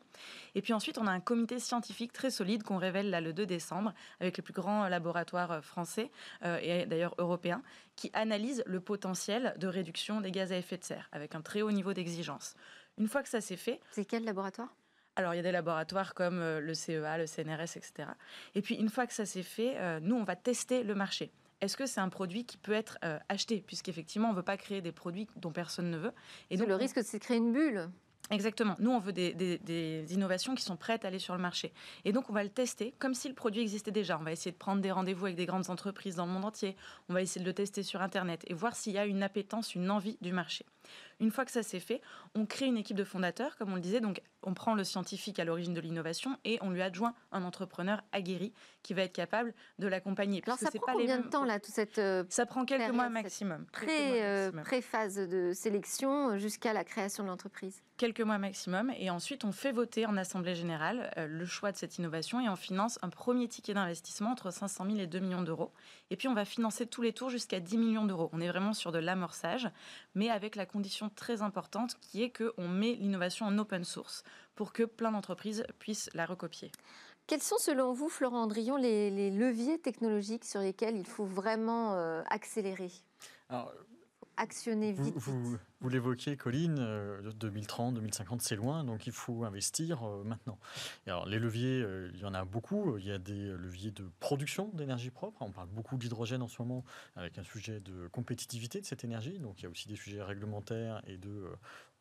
[0.56, 3.46] Et puis ensuite, on a un comité scientifique très solide qu'on révèle là le 2
[3.46, 6.10] décembre avec les plus grands laboratoires euh, français
[6.44, 7.62] euh, et d'ailleurs européens
[7.96, 11.62] qui analysent le potentiel de réduction des gaz à effet de serre avec un très
[11.62, 12.56] haut niveau d'exigence.
[12.98, 13.80] Une fois que ça s'est fait...
[13.92, 14.74] C'est quel laboratoire?
[15.18, 18.10] Alors, il y a des laboratoires comme euh, le CEA, le CNRS, etc.
[18.54, 21.32] Et puis, une fois que ça s'est fait, nous, on va tester le marché.
[21.62, 23.64] Est-ce que c'est un produit qui peut être euh, acheté?
[23.66, 26.12] Puisqu'effectivement, on ne veut pas créer des produits dont personne ne veut.
[26.50, 27.90] Et donc, le risque, c'est de créer une bulle.
[28.32, 28.76] Exactement.
[28.80, 31.74] Nous, on veut des, innovations qui sont prêtes à aller sur le marché.
[32.06, 34.18] Et donc, on va le tester comme si le produit existait déjà.
[34.20, 36.76] On va essayer de prendre des rendez-vous avec des grandes entreprises dans le monde entier.
[37.10, 39.76] On va essayer de le tester sur Internet et voir s'il y a une appétence,
[39.76, 40.66] une envie du marché.
[41.20, 42.02] Une fois que ça s'est fait,
[42.36, 44.02] on crée une équipe de fondateurs, comme on le disait.
[44.02, 48.02] Donc, on prend le scientifique à l'origine de l'innovation et on lui adjoint un entrepreneur
[48.12, 50.42] aguerri qui va être capable de l'accompagner.
[50.46, 52.00] Alors, ça prend combien de temps, là, toute cette.
[52.00, 53.66] Euh, ça prend quelques mois maximum.
[53.88, 58.92] Euh, pré-phase de sélection jusqu'à la création de l'entreprise quelques mois maximum.
[58.98, 62.50] Et ensuite, on fait voter en Assemblée générale euh, le choix de cette innovation et
[62.50, 65.72] on finance un premier ticket d'investissement entre 500 000 et 2 millions d'euros.
[66.10, 68.30] Et puis, on va financer tous les tours jusqu'à 10 millions d'euros.
[68.34, 69.70] On est vraiment sur de l'amorçage,
[70.14, 74.24] mais avec la condition très importante qui est qu'on met l'innovation en open source
[74.56, 76.70] pour que plein d'entreprises puissent la recopier.
[77.28, 82.22] Quels sont selon vous, Florent Andrion, les, leviers technologiques sur lesquels il faut vraiment euh,
[82.30, 82.92] accélérer?
[84.38, 85.14] Actionner vite.
[85.16, 86.76] Vous, vous, l'évoquiez, Colline,
[87.36, 90.58] 2030, euh, 2050, c'est loin, donc il faut investir euh, maintenant.
[91.08, 92.98] alors, les leviers, euh, il y en a beaucoup.
[92.98, 95.42] Il y a des leviers de production d'énergie propre.
[95.42, 96.84] On parle beaucoup d'hydrogène en ce moment,
[97.16, 99.40] avec un sujet de compétitivité de cette énergie.
[99.40, 101.46] Donc, il y a aussi des sujets réglementaires et de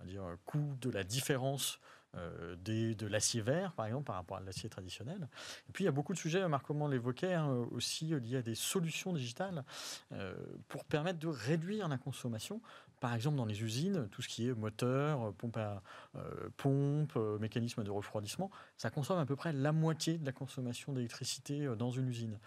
[0.01, 1.79] on va dire, coût de la différence
[2.17, 5.29] euh, de l'acier vert, par exemple, par rapport à l'acier traditionnel.
[5.69, 8.43] Et puis, il y a beaucoup de sujets, Marc Comment l'évoquait, hein, aussi liés à
[8.43, 9.65] des solutions digitales
[10.13, 10.35] euh,
[10.69, 12.61] pour permettre de réduire la consommation.
[13.01, 15.83] Par exemple, dans les usines, tout ce qui est moteur, pompe, à,
[16.17, 20.93] euh, pompe mécanisme de refroidissement, ça consomme à peu près la moitié de la consommation
[20.93, 22.39] d'électricité dans une usine.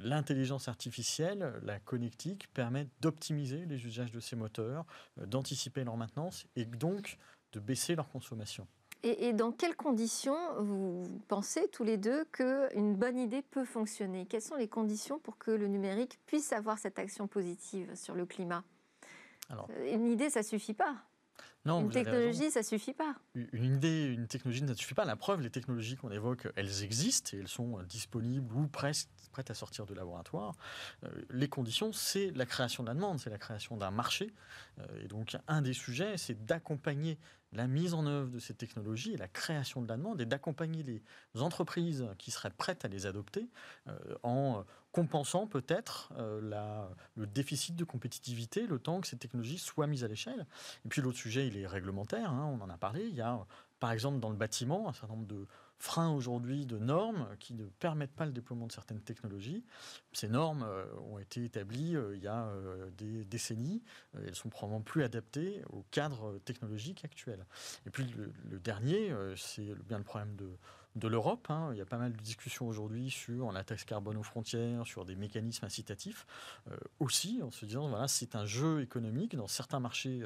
[0.00, 4.84] L'intelligence artificielle, la connectique, permet d'optimiser les usages de ces moteurs,
[5.24, 7.18] d'anticiper leur maintenance et donc
[7.52, 8.66] de baisser leur consommation.
[9.04, 14.26] Et, dans quelles conditions vous pensez tous les deux qu'une bonne idée peut fonctionner?
[14.26, 18.26] Quelles sont les conditions pour que le numérique puisse avoir cette action positive sur le
[18.26, 18.62] climat?
[19.50, 20.94] Euh, Une idée, ça ne suffit pas.
[21.64, 23.14] Non, une technologie, ça suffit pas.
[23.34, 25.04] Une idée, une technologie, ça ne suffit pas.
[25.04, 29.50] La preuve, les technologies qu'on évoque, elles existent et elles sont disponibles ou presque prêtes
[29.50, 30.54] à sortir du laboratoire.
[31.04, 34.32] Euh, les conditions, c'est la création de la demande, c'est la création d'un marché.
[34.78, 37.18] Euh, et donc, un des sujets, c'est d'accompagner
[37.52, 40.82] la mise en œuvre de ces technologies et la création de la demande et d'accompagner
[40.82, 41.02] les
[41.40, 43.48] entreprises qui seraient prêtes à les adopter
[43.88, 46.86] euh, en compensant peut-être euh,
[47.16, 50.46] le déficit de compétitivité le temps que ces technologies soient mises à l'échelle.
[50.84, 53.04] Et puis l'autre sujet, il est réglementaire, hein, on en a parlé.
[53.04, 53.44] Il y a
[53.80, 55.46] par exemple dans le bâtiment un certain nombre de
[55.82, 59.64] freins aujourd'hui de normes qui ne permettent pas le déploiement de certaines technologies.
[60.12, 63.82] Ces normes euh, ont été établies euh, il y a euh, des décennies.
[64.14, 67.44] elles sont probablement plus adaptées au cadre technologique actuel.
[67.84, 68.06] Et puis
[68.48, 70.48] le, dernier, c'est bien le problème de
[70.94, 71.46] de l'Europe.
[71.48, 71.70] Hein.
[71.72, 75.06] Il y a pas mal de discussions aujourd'hui sur la taxe carbone aux frontières, sur
[75.06, 76.26] des mécanismes incitatifs.
[77.00, 80.22] aussi, en se disant, voilà, c'est un jeu économique dans certains marchés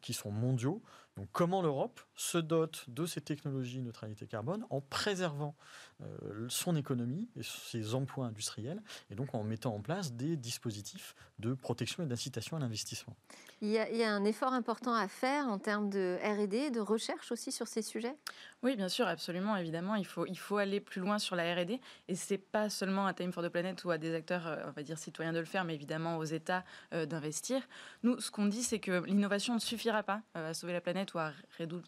[0.00, 0.82] qui sont mondiaux.
[1.16, 5.54] Donc comment l'Europe se dote de ces technologies neutralité carbone en préservant
[6.00, 11.14] euh, son économie et ses emplois industriels et donc en mettant en place des dispositifs
[11.38, 13.14] de protection et d'incitation à l'investissement?
[13.60, 17.52] Il, y, a, un effort important à faire en termes de R&D, de recherche aussi
[17.52, 18.16] sur ces sujets?
[18.64, 19.94] Oui, bien sûr, absolument, évidemment.
[19.94, 23.14] Il faut, il faut aller plus loin sur la R&D et c'est pas seulement à
[23.14, 25.44] Time for the Planet ou à des acteurs, euh, on va dire, citoyens de le
[25.44, 27.62] faire, mais évidemment aux États euh, d'investir.
[28.02, 31.18] Nous, ce qu'on dit, c'est que l'innovation ne suffira pas à sauver la planète ou
[31.18, 31.32] à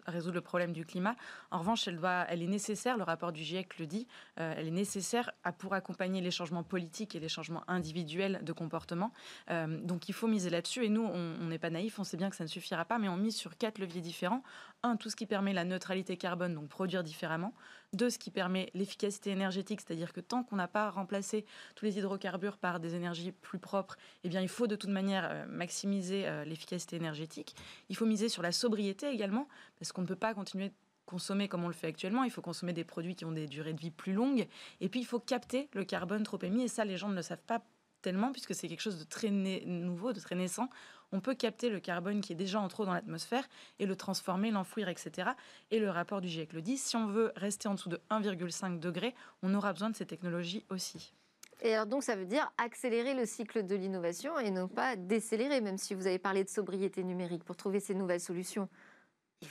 [0.06, 1.16] résoudre, le problème du climat.
[1.50, 4.06] En revanche, elle est nécessaire, le rapport du GIEC le dit,
[4.40, 9.12] euh, elle est nécessaire pour accompagner les changements politiques et les changements individuels de comportement.
[9.50, 10.84] Euh, donc il faut miser là-dessus.
[10.84, 13.08] Et nous, on n'est pas naïfs, on sait bien que ça ne suffira pas, mais
[13.08, 14.42] on mise sur quatre leviers différents.
[14.82, 17.54] Un, tout ce qui permet la neutralité carbone, donc produire différemment.
[17.94, 21.96] Deux, ce qui permet l'efficacité énergétique, c'est-à-dire que tant qu'on n'a pas remplacé tous les
[21.98, 26.26] hydrocarbures par des énergies plus propres, eh bien, il faut de toute manière euh, maximiser
[26.44, 27.54] l'efficacité énergétique.
[27.88, 30.72] Il faut miser sur la sobriété également, parce qu'on ne peut pas continuer
[31.06, 33.74] consommer comme on le fait actuellement, il faut consommer des produits qui ont des durées
[33.74, 34.46] de vie plus longues,
[34.80, 37.22] et puis il faut capter le carbone trop émis, et ça les gens ne le
[37.22, 37.62] savent pas
[38.00, 40.68] tellement, puisque c'est quelque chose de très nouveau, de très naissant.
[41.12, 44.50] On peut capter le carbone qui est déjà en trop dans l'atmosphère et le transformer,
[44.50, 45.30] l'enfouir, etc.
[45.70, 48.78] Et le rapport du GIEC le dit, si on veut rester en dessous de 1,5
[48.78, 51.14] degré, on aura besoin de ces technologies aussi.
[51.62, 55.60] Et alors donc ça veut dire accélérer le cycle de l'innovation et non pas décélérer,
[55.60, 58.68] même si vous avez parlé de sobriété numérique pour trouver ces nouvelles solutions.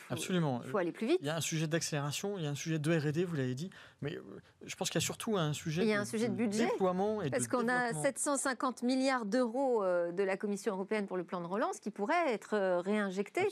[0.10, 0.62] Absolument.
[0.63, 1.17] Il faut aller plus vite.
[1.22, 3.56] Il y a un sujet d'accélération, il y a un sujet de R&D, vous l'avez
[3.56, 3.69] dit,
[4.02, 4.22] mais euh,
[4.65, 6.36] je pense qu'il y a surtout un sujet, il y a un de, sujet de
[6.36, 6.65] budget.
[6.65, 11.24] déploiement et Parce qu'on a 750 milliards d'euros euh, de la Commission européenne pour le
[11.24, 13.48] plan de relance qui pourraient être euh, réinjectés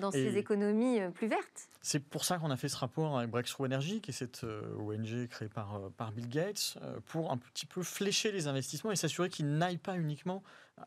[0.00, 1.68] dans ces économies plus vertes.
[1.82, 4.44] C'est pour ça qu'on a fait ce rapport avec Breakthrough Energy, qui est cette
[4.78, 9.28] ONG créée par, par Bill Gates, pour un petit peu flécher les investissements et s'assurer
[9.28, 10.42] qu'ils n'aillent pas uniquement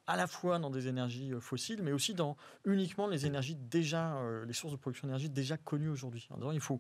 [0.08, 4.18] à la fois dans des énergies euh, fossiles, mais aussi dans uniquement les énergies déjà,
[4.18, 6.28] euh, les sources de production d'énergie déjà connues aujourd'hui.
[6.54, 6.80] Il faut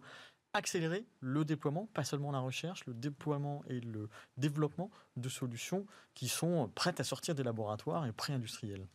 [0.53, 6.27] accélérer le déploiement, pas seulement la recherche, le déploiement et le développement de solutions qui
[6.27, 8.87] sont prêtes à sortir des laboratoires et pré-industrielles.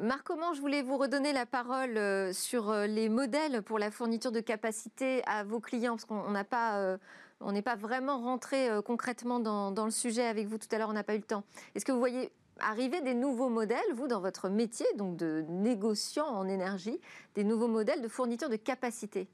[0.00, 4.32] Marc comment je voulais vous redonner la parole euh, sur les modèles pour la fourniture
[4.32, 6.98] de capacité à vos clients, parce qu'on n'a pas,
[7.40, 10.94] on n'est pas vraiment rentré concrètement dans, le sujet avec vous tout à l'heure, on
[10.94, 11.44] n'a pas eu le temps.
[11.74, 16.26] Est-ce que vous voyez arriver des nouveaux modèles, vous, dans votre métier, donc de négociant
[16.26, 17.00] en énergie,
[17.34, 19.28] des nouveaux modèles de fourniture de capacité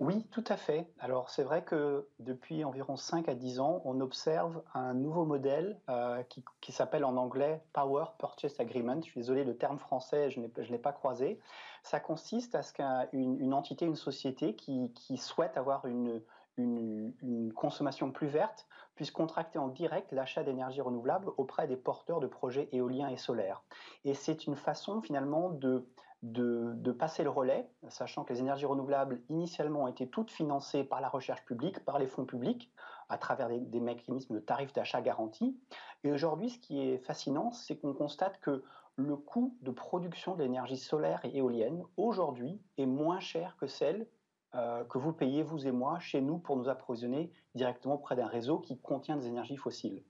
[0.00, 0.86] oui, tout à fait.
[0.98, 5.78] Alors c'est vrai que depuis environ 5 à 10 ans, on observe un nouveau modèle
[5.90, 6.22] euh,
[6.62, 8.96] qui, s'appelle en anglais Power Purchase Agreement.
[8.96, 11.38] Je suis désolé, le terme français, je ne l'ai pas croisé.
[11.82, 16.22] Ça consiste à ce qu'une entité, une société qui, souhaite avoir une,
[16.56, 22.26] une, consommation plus verte puisse contracter en direct l'achat d'énergie renouvelable auprès des porteurs de
[22.26, 23.62] projets éoliens et solaires.
[24.04, 25.86] Et c'est une façon finalement de,
[26.22, 31.08] de, passer le relais, sachant que les énergies renouvelables initialement été toutes financées par la
[31.08, 32.72] recherche publique, par les fonds publics,
[33.08, 35.58] à travers des, des mécanismes de tarifs d'achat garantis.
[36.04, 38.62] Et aujourd'hui, ce qui est fascinant, c'est qu'on constate que
[38.96, 44.06] le coût de production de l'énergie solaire et éolienne, aujourd'hui, est moins cher que celle
[44.54, 48.26] euh, que vous payez, vous et moi, chez nous, pour nous approvisionner directement près d'un
[48.26, 50.02] réseau qui contient des énergies fossiles.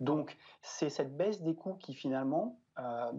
[0.00, 3.12] Donc, c'est cette baisse des coûts qui finalement euh,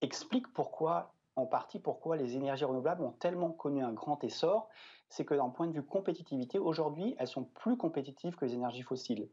[0.00, 4.68] explique pourquoi, en partie, pourquoi les énergies renouvelables ont tellement connu un grand essor.
[5.08, 8.82] C'est que d'un point de vue compétitivité, aujourd'hui, elles sont plus compétitives que les énergies
[8.82, 9.28] fossiles.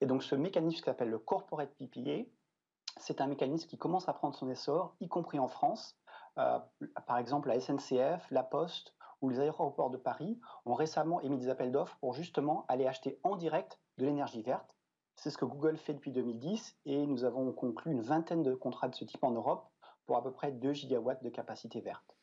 [0.00, 2.24] Et donc, ce mécanisme qui s'appelle le corporate PPA,
[2.96, 5.96] c'est un mécanisme qui commence à prendre son essor, y compris en France.
[6.38, 6.58] Euh,
[7.06, 11.48] par exemple, la SNCF, la Poste, où les aéroports de Paris ont récemment émis des
[11.48, 14.74] appels d'offres pour justement aller acheter en direct de l'énergie verte.
[15.16, 18.88] C'est ce que Google fait depuis 2010 et nous avons conclu une vingtaine de contrats
[18.88, 19.68] de ce type en Europe
[20.06, 22.16] pour à peu près 2 gigawatts de capacité verte.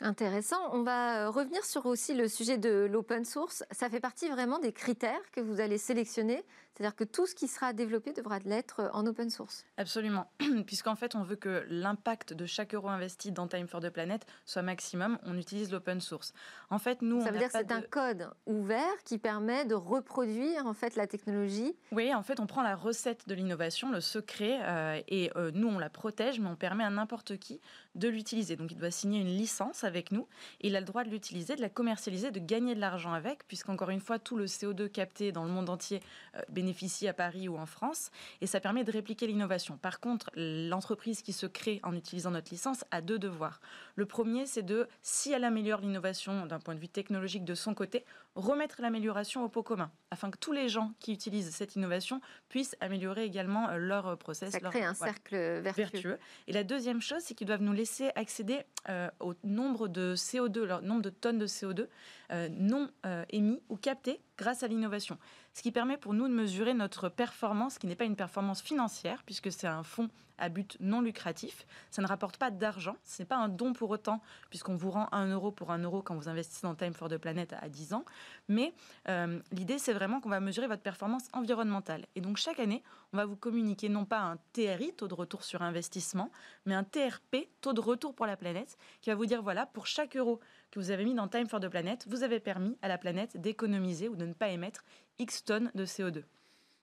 [0.00, 0.56] Intéressant.
[0.72, 3.64] On va euh, revenir sur aussi le sujet de l'open source.
[3.70, 6.42] Ça fait partie vraiment des critères que vous allez sélectionner.
[6.80, 9.66] C'est-à-dire que tout ce qui sera développé devra l'être en open source.
[9.76, 10.30] Absolument.
[10.66, 14.24] Puisqu'en fait, on veut que l'impact de chaque euro investi dans Time for the Planet
[14.46, 15.18] soit maximum.
[15.24, 16.32] On utilise l'open source.
[16.70, 20.64] En fait, nous, ça veut dire que c'est un code ouvert qui permet de reproduire
[20.64, 21.76] en fait la technologie.
[21.92, 25.68] Oui, en fait, on prend la recette de l'innovation, le secret, euh, et euh, nous,
[25.68, 27.60] on la protège, mais on permet à n'importe qui
[27.94, 28.56] de l'utiliser.
[28.56, 30.26] Donc, il doit signer une licence avec nous.
[30.60, 33.46] Et il a le droit de l'utiliser, de la commercialiser, de gagner de l'argent avec,
[33.46, 36.00] puisqu'encore une fois, tout le CO2 capté dans le monde entier
[36.36, 38.10] euh, bénéficie à Paris ou en France.
[38.40, 39.76] Et ça permet de répliquer l'innovation.
[39.76, 43.60] Par contre, l'entreprise qui se crée en utilisant notre licence a deux devoirs.
[43.96, 47.74] Le premier, c'est de, si elle améliore l'innovation d'un point de vue technologique de son
[47.74, 48.04] côté,
[48.36, 52.76] remettre l'amélioration au pot commun, afin que tous les gens qui utilisent cette innovation puissent
[52.80, 54.52] améliorer également euh, leur process.
[54.52, 56.18] Ça crée un cercle vertueux.
[56.46, 60.64] Et la deuxième chose, c'est qu'ils doivent nous laisser accéder euh, au nombre de CO2,
[60.64, 61.86] leur nombre de tonnes de CO2
[62.30, 62.90] euh, non
[63.30, 65.16] émis ou captés grâce à l'innovation.
[65.52, 69.22] Ce qui permet pour nous de mesurer notre performance, qui n'est pas une performance financière,
[69.24, 70.08] puisque c'est un fonds
[70.40, 71.66] à but non lucratif.
[71.90, 72.96] Ça ne rapporte pas d'argent.
[73.04, 76.02] Ce n'est pas un don pour autant, puisqu'on vous rend un euro pour un euro
[76.02, 78.04] quand vous investissez dans Time for the Planet à 10 ans.
[78.48, 78.74] Mais
[79.08, 82.06] euh, l'idée, c'est vraiment qu'on va mesurer votre performance environnementale.
[82.16, 82.82] Et donc, chaque année,
[83.12, 86.30] on va vous communiquer non pas un TRI, taux de retour sur investissement,
[86.64, 89.86] mais un TRP, taux de retour pour la planète, qui va vous dire, voilà, pour
[89.86, 92.88] chaque euro que vous avez mis dans Time for the Planet, vous avez permis à
[92.88, 94.84] la planète d'économiser ou de ne pas émettre
[95.20, 96.24] X tonnes de CO2.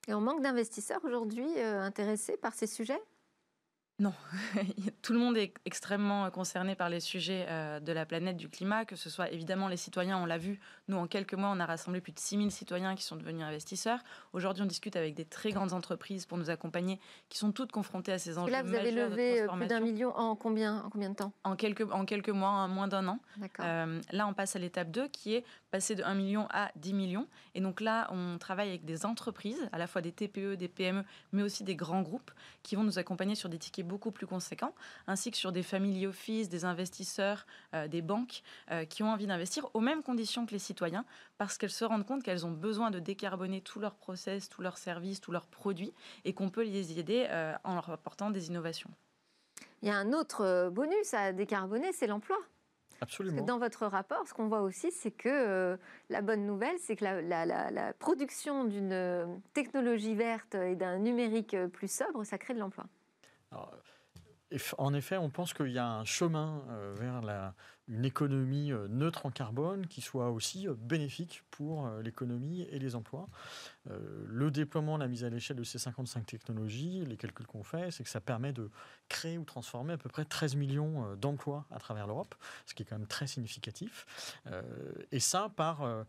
[0.07, 3.01] Et on manque d'investisseurs aujourd'hui euh, intéressés par ces sujets?
[3.99, 4.13] Non,
[5.01, 8.85] tout le monde est extrêmement concerné par les sujets euh, de la planète, du climat,
[8.85, 11.65] que ce soit évidemment les citoyens, on l'a vu, nous en quelques mois on a
[11.65, 13.99] rassemblé plus de 6000 citoyens qui sont devenus investisseurs.
[14.33, 18.11] Aujourd'hui on discute avec des très grandes entreprises pour nous accompagner, qui sont toutes confrontées
[18.11, 18.49] à ces enjeux.
[18.49, 21.33] Et là vous avez levé euh, plus d'un million en combien, en combien de temps?
[21.43, 23.19] En quelques, en quelques mois, en moins d'un an.
[23.61, 26.93] Euh, là on passe à l'étape 2 qui est passer de 1 million à 10
[26.93, 27.27] millions.
[27.55, 31.03] Et donc là on travaille avec des entreprises, à la fois des TPE, des PME,
[31.31, 32.29] mais aussi des grands groupes
[32.61, 34.75] qui vont nous accompagner sur des tickets beaucoup plus conséquents,
[35.07, 39.27] ainsi que sur des family office, des investisseurs, euh, des banques euh, qui ont envie
[39.27, 41.05] d'investir aux mêmes conditions que les citoyens,
[41.37, 44.77] parce qu'elles se rendent compte qu'elles ont besoin de décarboner tous leurs process, tous leurs
[44.77, 45.93] services, tous leurs produits,
[46.25, 48.91] et qu'on peut les aider euh, en leur apportant des innovations.
[49.81, 52.37] Il y a un autre bonus à décarboner, c'est l'emploi.
[52.99, 53.43] Absolument.
[53.43, 55.77] dans votre rapport, ce qu'on voit aussi, c'est que
[56.09, 61.91] la bonne nouvelle, c'est que la, la production d'une technologie verte et d'un numérique plus
[61.91, 62.87] sobre, ça crée de l'emploi
[64.77, 67.55] en effet, on pense qu'il y a un chemin euh, vers la,
[67.87, 72.95] une économie euh, neutre en carbone qui soit aussi euh, bénéfique pour l'économie et les
[72.95, 73.27] emplois.
[74.27, 78.03] Le déploiement, la mise à l'échelle de ces 55 technologies, les calculs qu'on fait, c'est
[78.03, 78.69] que ça permet de
[79.07, 82.85] créer ou transformer à peu près 13 millions d'emplois à travers l'Europe, ce qui est
[82.85, 84.05] quand même très significatif.
[85.11, 86.05] Et ça par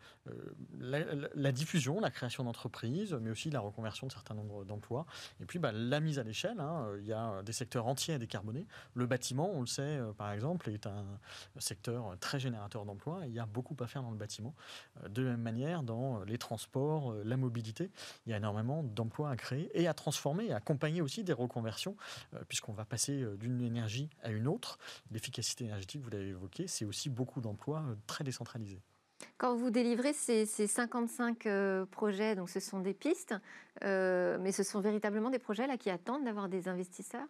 [0.80, 5.06] la, diffusion, la création d'entreprises, mais aussi la reconversion de certains nombres d'emplois.
[5.40, 8.18] Et puis bah, la mise à l'échelle, hein, il y a des secteurs entiers à
[8.18, 8.66] décarboner.
[8.94, 11.06] Le bâtiment, on le sait par exemple, est un
[11.68, 13.20] secteur très générateur d'emplois.
[13.26, 14.54] Il y a beaucoup à faire dans le bâtiment.
[15.04, 17.90] Euh, de la même manière, dans les transports, euh, la mobilité,
[18.26, 21.96] il y a énormément d'emplois à créer et à transformer à accompagner aussi des reconversions,
[22.34, 24.78] euh, puisqu'on va passer d'une énergie à une autre.
[25.10, 28.80] L'efficacité énergétique, vous l'avez évoqué, c'est aussi beaucoup d'emplois très décentralisés.
[29.36, 31.48] Quand vous délivrez ces, 55
[31.90, 33.34] projets, donc ce sont des pistes,
[33.82, 37.26] mais ce sont véritablement des projets là qui attendent d'avoir des investisseurs?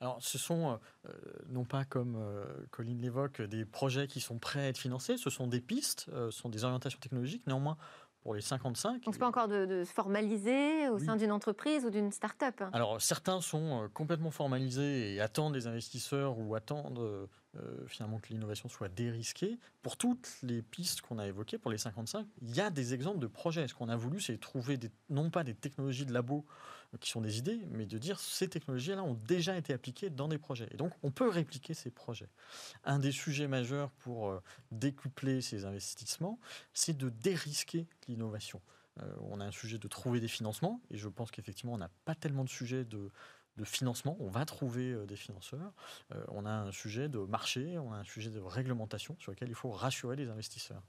[0.00, 1.10] Alors, ce sont euh,
[1.48, 5.28] non pas comme euh, Colline l'évoque, des projets qui sont prêts à être financés, ce
[5.28, 7.46] sont des pistes, euh, ce sont des orientations technologiques.
[7.46, 7.76] Néanmoins,
[8.22, 9.02] pour les 55.
[9.04, 12.62] Donc, ce pas encore de, se formaliser au sein d'une entreprise ou d'une start-up?
[12.74, 17.28] Alors, certains sont complètement formalisés et attendent des investisseurs ou attendent
[17.86, 19.58] finalement que l'innovation soit dérisquée.
[19.80, 23.20] Pour toutes les pistes qu'on a évoquées, pour les 55, il y a des exemples
[23.20, 23.66] de projets.
[23.68, 26.44] Ce qu'on a voulu, c'est trouver des, non pas des technologies de labo
[26.98, 30.38] qui sont des idées, mais de dire ces technologies-là ont déjà été appliquées dans des
[30.38, 30.68] projets.
[30.72, 32.28] Et donc, on peut répliquer ces projets.
[32.84, 36.40] Un des sujets majeurs pour euh, décupler ces investissements,
[36.72, 38.60] c'est de dérisquer l'innovation.
[39.00, 41.90] Euh, on a un sujet de trouver des financements, et je pense qu'effectivement, on n'a
[42.04, 43.10] pas tellement de sujets de,
[43.62, 45.74] financement, on va trouver euh, des financeurs.
[46.28, 49.54] on a un sujet de marché, on a un sujet de réglementation sur lequel il
[49.54, 50.82] faut rassurer les investisseurs.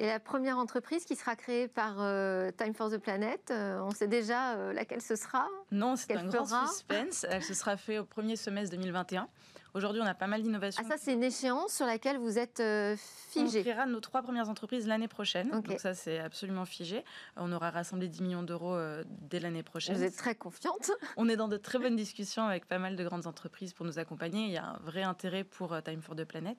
[0.00, 3.90] Et la première entreprise qui sera créée par euh, Time for the Planet, euh, on
[3.90, 7.26] sait déjà euh, laquelle ce sera Non, c'est un grand suspense.
[7.28, 9.28] Elle se sera fait au premier semestre 2021.
[9.74, 10.82] Aujourd'hui, on a pas mal d'innovations.
[10.84, 13.58] Ah, ça, c'est une échéance sur laquelle vous êtes euh, figé.
[13.58, 15.50] On créera nos trois premières entreprises l'année prochaine.
[15.50, 17.04] Donc, ça, c'est absolument figé.
[17.36, 19.94] On aura rassemblé 10 millions d'euros euh, dès l'année prochaine.
[19.94, 20.90] Vous êtes très confiante.
[21.16, 23.98] On est dans de très bonnes discussions avec pas mal de grandes entreprises pour nous
[23.98, 24.46] accompagner.
[24.46, 26.56] Il y a un vrai intérêt pour euh, Time for the Planet,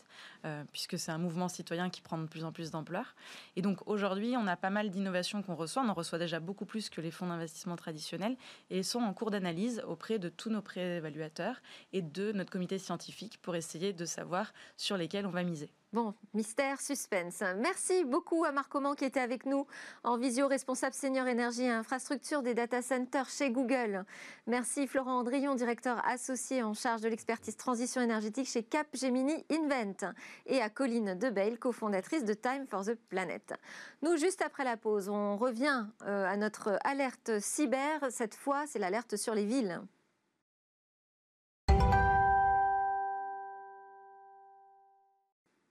[0.72, 3.16] puisque c'est un mouvement citoyen qui prend de plus en plus d'ampleur.
[3.56, 5.82] Et donc, aujourd'hui, on a pas mal d'innovations qu'on reçoit.
[5.84, 8.38] On en reçoit déjà beaucoup plus que les fonds d'investissement traditionnels.
[8.70, 11.62] Et ils sont en cours d'analyse auprès de tous nos préévaluateurs
[11.94, 12.99] et de notre comité scientifique
[13.42, 15.72] pour essayer de savoir sur lesquels on va miser.
[15.92, 17.42] Bon, mystère, suspense.
[17.58, 19.66] Merci beaucoup à Marc Oman qui était avec nous
[20.04, 24.06] en visio, responsable senior énergie et infrastructure des data centers chez Google.
[24.46, 30.14] Merci Florent Andrion, directeur associé en charge de l'expertise transition énergétique chez Capgemini Invent.
[30.46, 33.56] Et à Colline Debail, cofondatrice de Time for the Planet.
[34.04, 38.12] Nous, juste après la pause, on revient euh, à notre alerte cyber.
[38.12, 39.82] Cette fois, c'est l'alerte sur les villes.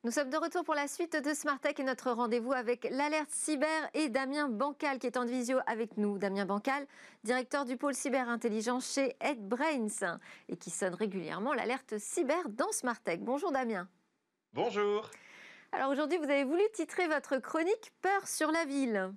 [0.05, 3.31] Nous sommes de retour pour la suite de Smart Tech et notre rendez-vous avec l'alerte
[3.33, 6.19] cyber et Damien Bancal qui est en visio avec nous.
[6.19, 6.87] Damien Bancal,
[7.25, 13.01] directeur du pôle cyber intelligence chez HeadBrains et qui sonne régulièrement l'alerte cyber dans Smart
[13.03, 13.19] Tech.
[13.19, 13.89] Bonjour Damien.
[14.53, 15.11] Bonjour.
[15.73, 19.13] Alors aujourd'hui, vous avez voulu titrer votre chronique Peur sur la ville.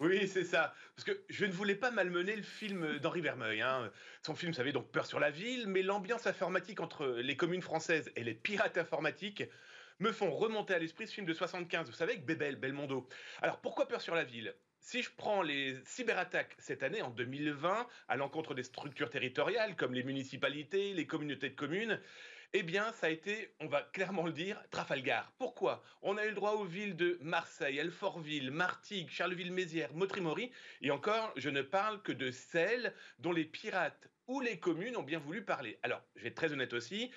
[0.00, 0.74] Oui, c'est ça.
[0.94, 3.62] Parce que je ne voulais pas malmener le film d'Henri Vermeuil.
[3.62, 3.90] Hein.
[4.22, 7.62] Son film, vous savez, donc Peur sur la ville, mais l'ambiance informatique entre les communes
[7.62, 9.44] françaises et les pirates informatiques
[10.00, 13.08] me font remonter à l'esprit ce film de 75, vous savez, avec Belmondo.
[13.42, 14.54] Alors pourquoi peur sur la ville?
[14.80, 19.94] Si je prends les cyberattaques cette année, en 2020, à l'encontre des structures territoriales comme
[19.94, 22.00] les municipalités, les communautés de communes,
[22.56, 25.32] eh bien, ça a été, on va clairement le dire, Trafalgar.
[25.38, 25.82] Pourquoi?
[26.02, 31.32] On a eu le droit aux villes de Marseille, Alfortville, Martigues, Charleville-Mézières, Montrimori, et encore,
[31.36, 35.42] je ne parle que de celles dont les pirates ou les communes ont bien voulu
[35.42, 35.78] parler.
[35.82, 37.10] Alors, je vais être très honnête aussi,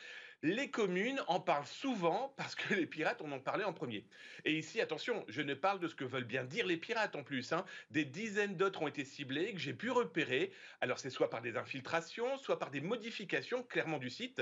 [0.44, 4.06] les communes en parlent souvent parce que les pirates en ont parlé en premier.
[4.46, 7.24] Et ici, attention, je ne parle de ce que veulent bien dire les pirates en
[7.24, 7.54] plus.
[7.54, 7.66] Hein.
[7.92, 10.52] Des dizaines d'autres ont été ciblés, que j'ai pu repérer.
[10.82, 14.42] Alors c'est soit par des infiltrations, soit par des modifications clairement du site.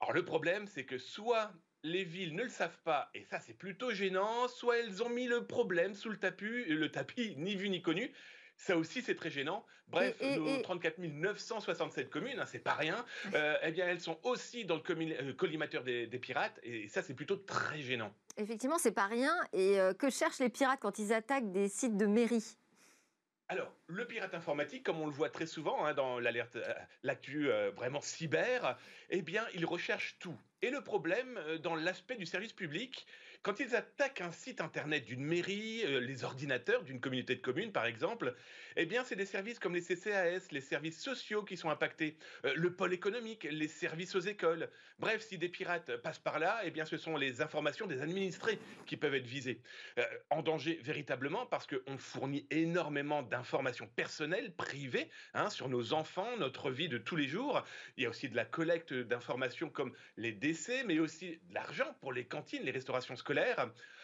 [0.00, 1.52] Alors le problème, c'est que soit
[1.82, 5.26] les villes ne le savent pas, et ça c'est plutôt gênant, soit elles ont mis
[5.26, 8.12] le problème sous le tapis, le tapis ni vu ni connu,
[8.56, 9.64] ça aussi, c'est très gênant.
[9.88, 13.04] Bref, nos 34 967 communes, hein, c'est pas rien,
[13.34, 17.14] euh, eh bien, elles sont aussi dans le euh, collimateur des, pirates, et ça, c'est
[17.14, 18.12] plutôt très gênant.
[18.36, 19.32] Effectivement, c'est pas rien.
[19.52, 22.56] Et euh, que cherchent les pirates quand ils attaquent des sites de mairie?
[23.48, 26.58] Alors, le pirate informatique, comme on le voit très souvent hein, dans l'alerte,
[27.04, 28.76] l'actu vraiment cyber,
[29.10, 30.36] eh bien, il recherche tout.
[30.62, 33.06] Et le problème, dans l'aspect du service public,
[33.46, 37.70] quand ils attaquent un site internet d'une mairie, euh, les ordinateurs d'une communauté de communes
[37.70, 38.34] par exemple,
[38.74, 42.52] eh bien c'est des services comme les CCAS, les services sociaux qui sont impactés, euh,
[42.56, 44.68] le pôle économique, les services aux écoles.
[44.98, 48.58] Bref, si des pirates passent par là, eh bien ce sont les informations des administrés
[48.84, 49.60] qui peuvent être visées.
[50.00, 56.36] Euh, en danger véritablement parce qu'on fournit énormément d'informations personnelles, privées, hein, sur nos enfants,
[56.36, 57.62] notre vie de tous les jours.
[57.96, 61.94] Il y a aussi de la collecte d'informations comme les décès, mais aussi de l'argent
[62.00, 63.35] pour les cantines, les restaurations scolaires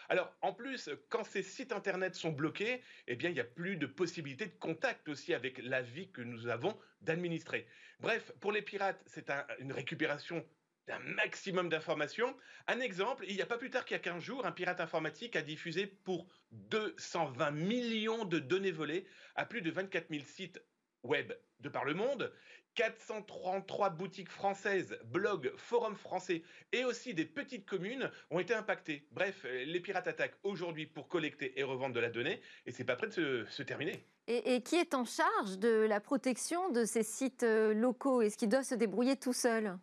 [0.09, 3.77] alors, en plus, quand ces sites Internet sont bloqués, eh bien, il n'y a plus
[3.77, 7.65] de possibilité de contact aussi avec la vie que nous avons d'administrer.
[7.99, 10.45] Bref, pour les pirates, c'est une récupération
[10.87, 12.35] d'un maximum d'informations.
[12.67, 14.81] Un exemple, il n'y a pas plus tard qu'il y a 15 jours, un pirate
[14.81, 20.61] informatique a diffusé pour 220 millions de données volées à plus de 24 000 sites
[21.03, 22.33] web de par le monde.
[22.75, 29.07] 433 boutiques françaises, blogs, forums français et aussi des petites communes ont été impactées.
[29.11, 32.95] Bref, les pirates attaquent aujourd'hui pour collecter et revendre de la donnée et c'est pas
[32.95, 34.05] prêt de se, terminer.
[34.27, 38.21] Et, qui est en charge de la protection de ces sites euh, locaux?
[38.21, 39.77] Est-ce qu'ils doivent se débrouiller tout seuls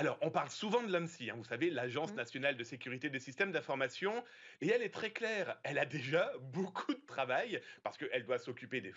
[0.00, 2.16] alors, on parle souvent de l'ANSI, hein, vous savez, l'Agence mmh.
[2.16, 4.24] nationale de sécurité des systèmes d'information,
[4.62, 5.58] et elle est très claire.
[5.62, 8.94] Elle a déjà beaucoup de travail parce qu'elle doit s'occuper des,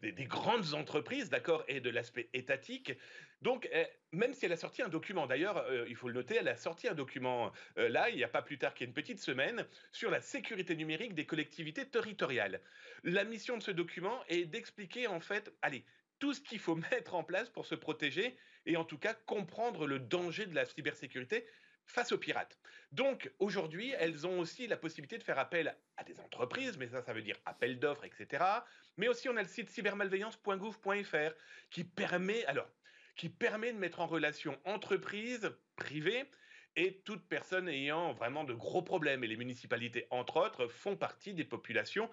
[0.00, 2.94] des, grandes entreprises, d'accord, et de l'aspect étatique.
[3.42, 6.36] Donc, eh, même si elle a sorti un document, d'ailleurs, euh, il faut le noter,
[6.36, 8.88] elle a sorti un document euh, là, il n'y a pas plus tard qu'il y
[8.88, 12.62] a une petite semaine, sur la sécurité numérique des collectivités territoriales.
[13.04, 15.84] La mission de ce document est d'expliquer, en fait, allez,
[16.18, 19.86] tout ce qu'il faut mettre en place pour se protéger et en tout cas comprendre
[19.86, 21.46] le danger de la cybersécurité
[21.86, 22.58] face aux pirates.
[22.92, 27.02] Donc aujourd'hui, elles ont aussi la possibilité de faire appel à des entreprises, mais ça,
[27.02, 28.44] ça veut dire appel d'offres, etc.
[28.96, 31.34] Mais aussi, on a le site cybermalveillance.gouv.fr
[31.70, 32.68] qui permet, alors,
[33.16, 36.24] qui permet de mettre en relation entreprises, privées,
[36.76, 39.24] et toute personne ayant vraiment de gros problèmes.
[39.24, 42.08] Et les municipalités, entre autres, font partie des populations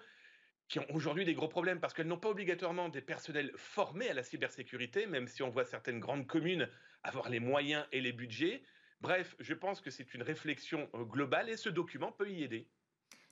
[0.68, 4.14] qui ont aujourd'hui des gros problèmes parce qu'elles n'ont pas obligatoirement des personnels formés à
[4.14, 6.68] la cybersécurité, même si on voit certaines grandes communes
[7.02, 8.62] avoir les moyens et les budgets.
[9.00, 12.68] Bref, je pense que c'est une réflexion euh, globale et ce document peut y aider.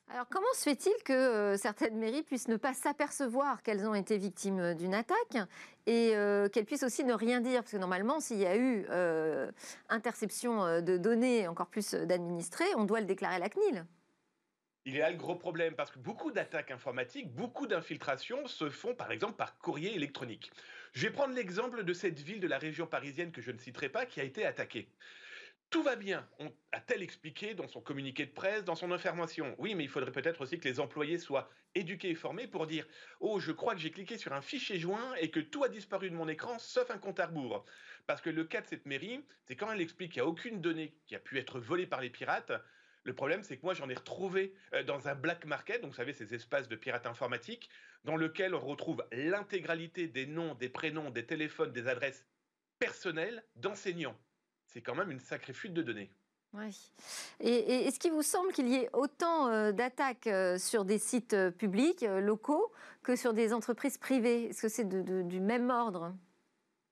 [0.09, 4.17] Alors comment se fait-il que euh, certaines mairies puissent ne pas s'apercevoir qu'elles ont été
[4.19, 5.37] victimes euh, d'une attaque
[5.87, 6.13] et
[6.53, 7.63] qu'elles puissent aussi ne rien dire?
[7.63, 8.87] Parce que normalement, s'il y a eu
[9.89, 13.85] interception de données, encore plus d'administrés, on doit le déclarer à la CNIL.
[14.87, 18.95] Il y a le gros problème parce que beaucoup d'attaques informatiques, beaucoup d'infiltrations se font
[18.95, 20.53] par exemple par courrier électronique.
[20.93, 23.89] Je vais prendre l'exemple de cette ville de la région parisienne que je ne citerai
[23.89, 24.89] pas qui a été attaquée.
[25.71, 26.29] Tout va bien,
[26.71, 29.57] a-t-elle expliqué dans son communiqué de presse, dans son information.
[29.59, 32.87] Oui, mais il faudrait peut-être aussi que les employés soient éduqués et formés pour dire
[33.19, 36.11] Oh, je crois que j'ai cliqué sur un fichier joint et que tout a disparu
[36.11, 37.65] de mon écran sauf un compte à rebours.
[38.07, 40.61] Parce que le cas de cette mairie, c'est quand elle explique qu'il n'y a aucune
[40.61, 42.53] donnée qui a pu être volée par les pirates,
[43.07, 45.97] le problème, c'est que moi, j'en ai retrouvé euh, dans un black market, donc vous
[45.97, 47.71] savez, ces espaces de pirates informatiques,
[48.05, 52.27] dans lequel on retrouve l'intégralité des noms, des prénoms, des téléphones, des adresses
[52.81, 54.19] personnelles d'enseignants.
[54.67, 56.11] C'est quand même une sacrée fuite de données.
[56.53, 56.91] Oui.
[57.39, 61.37] Et, est-ce qu'il vous semble qu'il y ait autant euh, d'attaques euh, sur des sites
[61.51, 62.73] publics, locaux,
[63.05, 64.47] que sur des entreprises privées?
[64.47, 66.13] Est-ce que c'est du même ordre?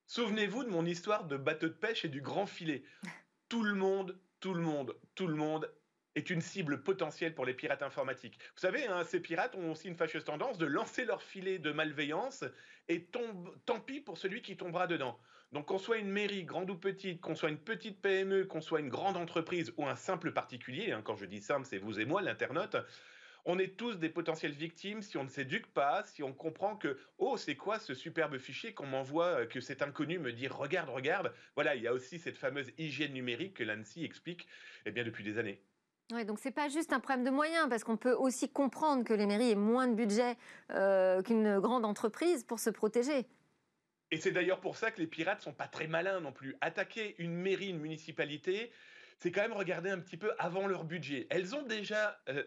[0.06, 2.84] Souvenez-vous de mon histoire de bateau de pêche et du grand filet.
[3.48, 5.70] Tout le monde, tout le monde, tout le monde
[6.14, 8.38] est une cible potentielle pour les pirates informatiques.
[8.54, 11.72] Vous savez, hein, ces pirates ont aussi une fâcheuse tendance de lancer leur filet de
[11.72, 12.44] malveillance
[12.88, 15.18] et tant pis pour celui qui tombera dedans.
[15.52, 18.80] Donc qu'on soit une mairie, grande ou petite, qu'on soit une petite PME, qu'on soit
[18.80, 22.04] une grande entreprise ou un simple particulier, hein, quand je dis simple, c'est vous et
[22.04, 22.76] moi, l'internaute,
[23.44, 26.98] on est tous des potentielles victimes si on ne s'éduque pas, si on comprend que,
[27.18, 30.88] oh, c'est quoi ce superbe fichier qu'on m'envoie, euh, que cet inconnu me dit, regarde,
[30.88, 31.32] regarde.
[31.54, 34.48] Voilà, il y a aussi cette fameuse hygiène numérique que l'ANSI explique
[34.86, 35.62] eh bien, depuis des années.
[36.12, 39.14] Oui, donc c'est pas juste un problème de moyens, parce qu'on peut aussi comprendre que
[39.14, 40.36] les mairies aient moins de budget
[40.70, 43.26] euh, qu'une grande entreprise pour se protéger.
[44.10, 46.56] Et c'est d'ailleurs pour ça que les pirates sont pas très malins non plus.
[46.60, 48.70] Attaquer une mairie, une municipalité,
[49.18, 51.26] c'est quand même regarder un petit peu avant leur budget.
[51.30, 52.44] Elles ont déjà euh,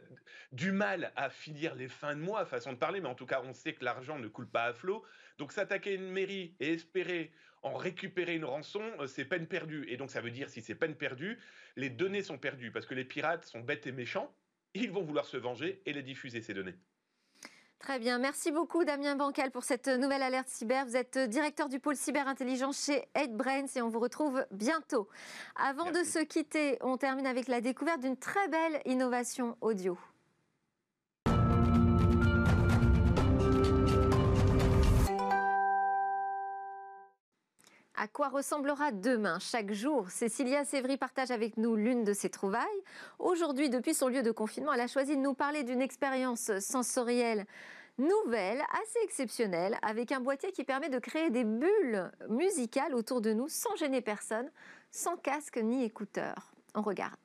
[0.52, 3.42] du mal à finir les fins de mois, façon de parler, mais en tout cas,
[3.44, 5.04] on sait que l'argent ne coule pas à flot.
[5.40, 7.32] Donc s'attaquer une mairie et espérer
[7.68, 9.86] en récupérer une rançon, euh, c'est peine perdue.
[9.90, 11.40] Et donc ça veut dire, si c'est peine perdue,
[11.76, 14.34] les données sont perdues, parce que les pirates sont bêtes et méchants,
[14.74, 16.76] ils vont vouloir se venger et les diffuser, ces données.
[17.80, 20.86] Très bien, merci beaucoup Damien Bancal pour cette nouvelle alerte cyber.
[20.86, 25.08] Vous êtes directeur du pôle cyberintelligence chez 8Brains et on vous retrouve bientôt.
[25.56, 29.96] Avant de se quitter, on termine avec la découverte d'une très belle innovation audio.
[38.00, 42.62] À quoi ressemblera demain Chaque jour, Cécilia Sévry partage avec nous l'une de ses trouvailles.
[43.18, 47.48] Aujourd'hui, depuis son lieu de confinement, elle a choisi de nous parler d'une expérience sensorielle
[47.98, 53.34] nouvelle, assez exceptionnelle, avec un boîtier qui permet de créer des bulles musicales autour de
[53.34, 54.52] nous sans gêner personne,
[54.92, 56.52] sans casque ni écouteurs.
[56.76, 57.18] On regarde.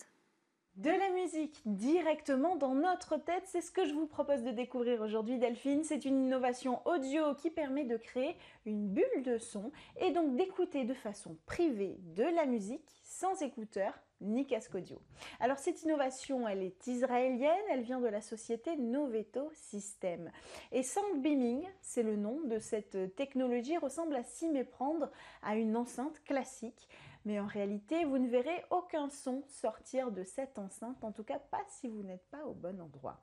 [0.77, 5.03] De la musique directement dans notre tête, c'est ce que je vous propose de découvrir
[5.03, 5.85] aujourd'hui Delphine.
[5.85, 9.71] C'est une innovation audio qui permet de créer une bulle de son
[10.01, 13.93] et donc d'écouter de façon privée de la musique sans écouteurs
[14.23, 14.99] ni casque audio.
[15.41, 20.31] Alors cette innovation, elle est israélienne, elle vient de la société Noveto System.
[20.71, 25.11] Et Sound Beaming, c'est le nom de cette technologie, ressemble à s'y méprendre
[25.43, 26.89] à une enceinte classique
[27.25, 31.39] mais en réalité, vous ne verrez aucun son sortir de cette enceinte, en tout cas
[31.39, 33.21] pas si vous n'êtes pas au bon endroit.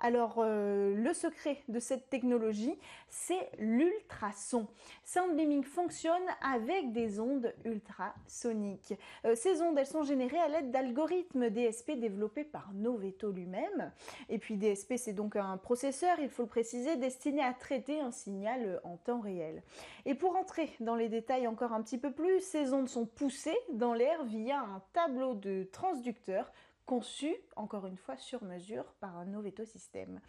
[0.00, 2.78] Alors, euh, le secret de cette technologie,
[3.08, 4.68] c'est l'ultrason.
[5.04, 8.94] Soundbeaming fonctionne avec des ondes ultrasoniques.
[9.24, 13.90] Euh, ces ondes, elles sont générées à l'aide d'algorithmes DSP développés par Noveto lui-même.
[14.28, 18.12] Et puis DSP, c'est donc un processeur, il faut le préciser, destiné à traiter un
[18.12, 19.64] signal en temps réel.
[20.06, 23.37] Et pour entrer dans les détails encore un petit peu plus, ces ondes sont poussées
[23.72, 26.52] dans l'air via un tableau de transducteurs
[26.86, 30.20] conçu, encore une fois, sur mesure par un Noveto système.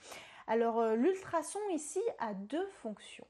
[0.47, 3.28] Alors euh, l'ultrason ici a deux fonctions.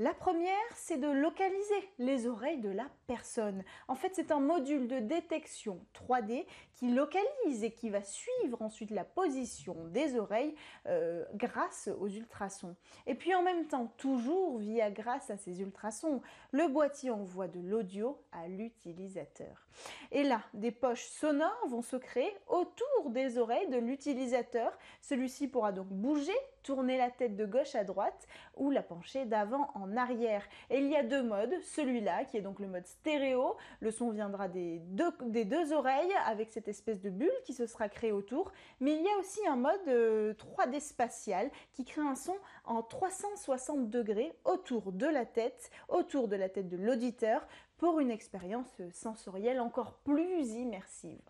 [0.00, 3.64] La première, c'est de localiser les oreilles de la personne.
[3.88, 6.46] En fait, c'est un module de détection 3D
[6.76, 10.54] qui localise et qui va suivre ensuite la position des oreilles
[10.86, 12.76] euh, grâce aux ultrasons.
[13.08, 17.58] Et puis en même temps, toujours via grâce à ces ultrasons, le boîtier envoie de
[17.58, 19.66] l'audio à l'utilisateur.
[20.12, 24.78] Et là, des poches sonores vont se créer autour des oreilles de l'utilisateur.
[25.02, 26.38] Celui-ci pourra donc bouger
[26.68, 30.46] tourner la tête de gauche à droite ou la pencher d'avant en arrière.
[30.68, 34.10] Et il y a deux modes, celui-là qui est donc le mode stéréo, le son
[34.10, 38.92] viendra des deux, oreilles avec cette espèce de bulle qui se sera créée autour, mais
[38.92, 43.88] il y a aussi un mode 3D euh, spatial qui crée un son en 360
[43.88, 47.48] degrés autour de la tête, autour de la tête de l'auditeur
[47.78, 51.20] pour une expérience sensorielle encore plus immersive.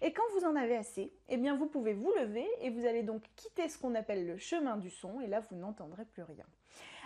[0.00, 3.02] Et quand vous en avez assez, eh bien vous pouvez vous lever et vous allez
[3.02, 6.46] donc quitter ce qu'on appelle le chemin du son et là vous n'entendrez plus rien.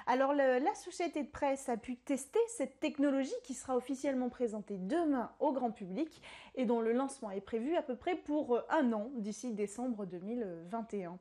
[0.06, 5.30] Alors la société de presse a pu tester cette technologie qui sera officiellement présentée demain
[5.40, 6.22] au grand public
[6.54, 11.18] et dont le lancement est prévu à peu près pour un an d'ici décembre 2021.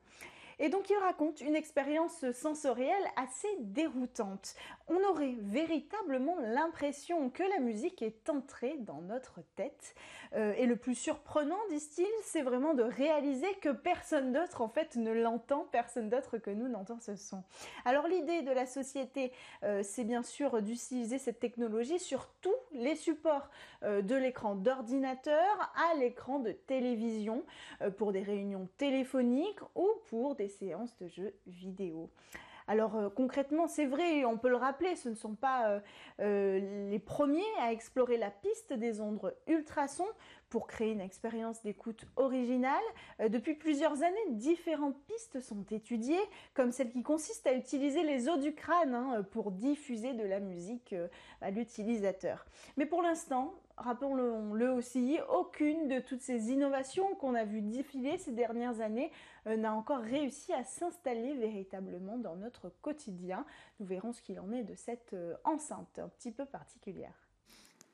[0.62, 4.54] Et donc il raconte une expérience sensorielle assez déroutante.
[4.88, 9.94] On aurait véritablement l'impression que la musique est entrée dans notre tête.
[10.34, 14.96] Euh, et le plus surprenant, disent-ils, c'est vraiment de réaliser que personne d'autre en fait
[14.96, 17.42] ne l'entend, personne d'autre que nous n'entend ce son.
[17.86, 19.32] Alors l'idée de la société,
[19.62, 23.48] euh, c'est bien sûr d'utiliser cette technologie sur tous les supports,
[23.82, 27.44] euh, de l'écran d'ordinateur à l'écran de télévision,
[27.96, 32.10] pour des réunions téléphoniques ou pour des séances de jeux vidéo.
[32.70, 35.80] Alors euh, concrètement, c'est vrai, on peut le rappeler, ce ne sont pas euh,
[36.20, 40.06] euh, les premiers à explorer la piste des ondes ultrasons
[40.50, 42.82] pour créer une expérience d'écoute originale.
[43.28, 46.20] depuis plusieurs années, différentes pistes sont étudiées,
[46.54, 50.38] comme celle qui consiste à utiliser les os du crâne hein, pour diffuser de la
[50.38, 50.94] musique
[51.40, 52.46] à l'utilisateur.
[52.76, 58.32] Mais pour l'instant, rappelons-le aussi, aucune de toutes ces innovations qu'on a vues défiler ces
[58.32, 59.10] dernières années
[59.46, 63.44] euh, n'a encore réussi à s'installer véritablement dans notre quotidien.
[63.78, 67.29] Nous verrons ce qu'il en est de cette euh, enceinte un petit peu particulière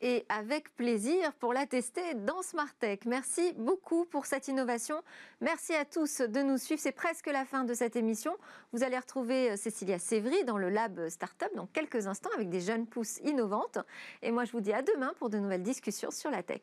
[0.00, 3.00] et avec plaisir pour la tester dans Smart Tech.
[3.06, 5.02] Merci beaucoup pour cette innovation.
[5.40, 6.80] Merci à tous de nous suivre.
[6.80, 8.36] C'est presque la fin de cette émission.
[8.72, 12.60] Vous allez retrouver euh, Cécilia Sévry dans le Lab Startup dans quelques instants avec des
[12.60, 13.78] jeunes pousses innovantes.
[14.22, 16.62] Et moi, je vous dis à demain pour de nouvelles discussions sur la tech.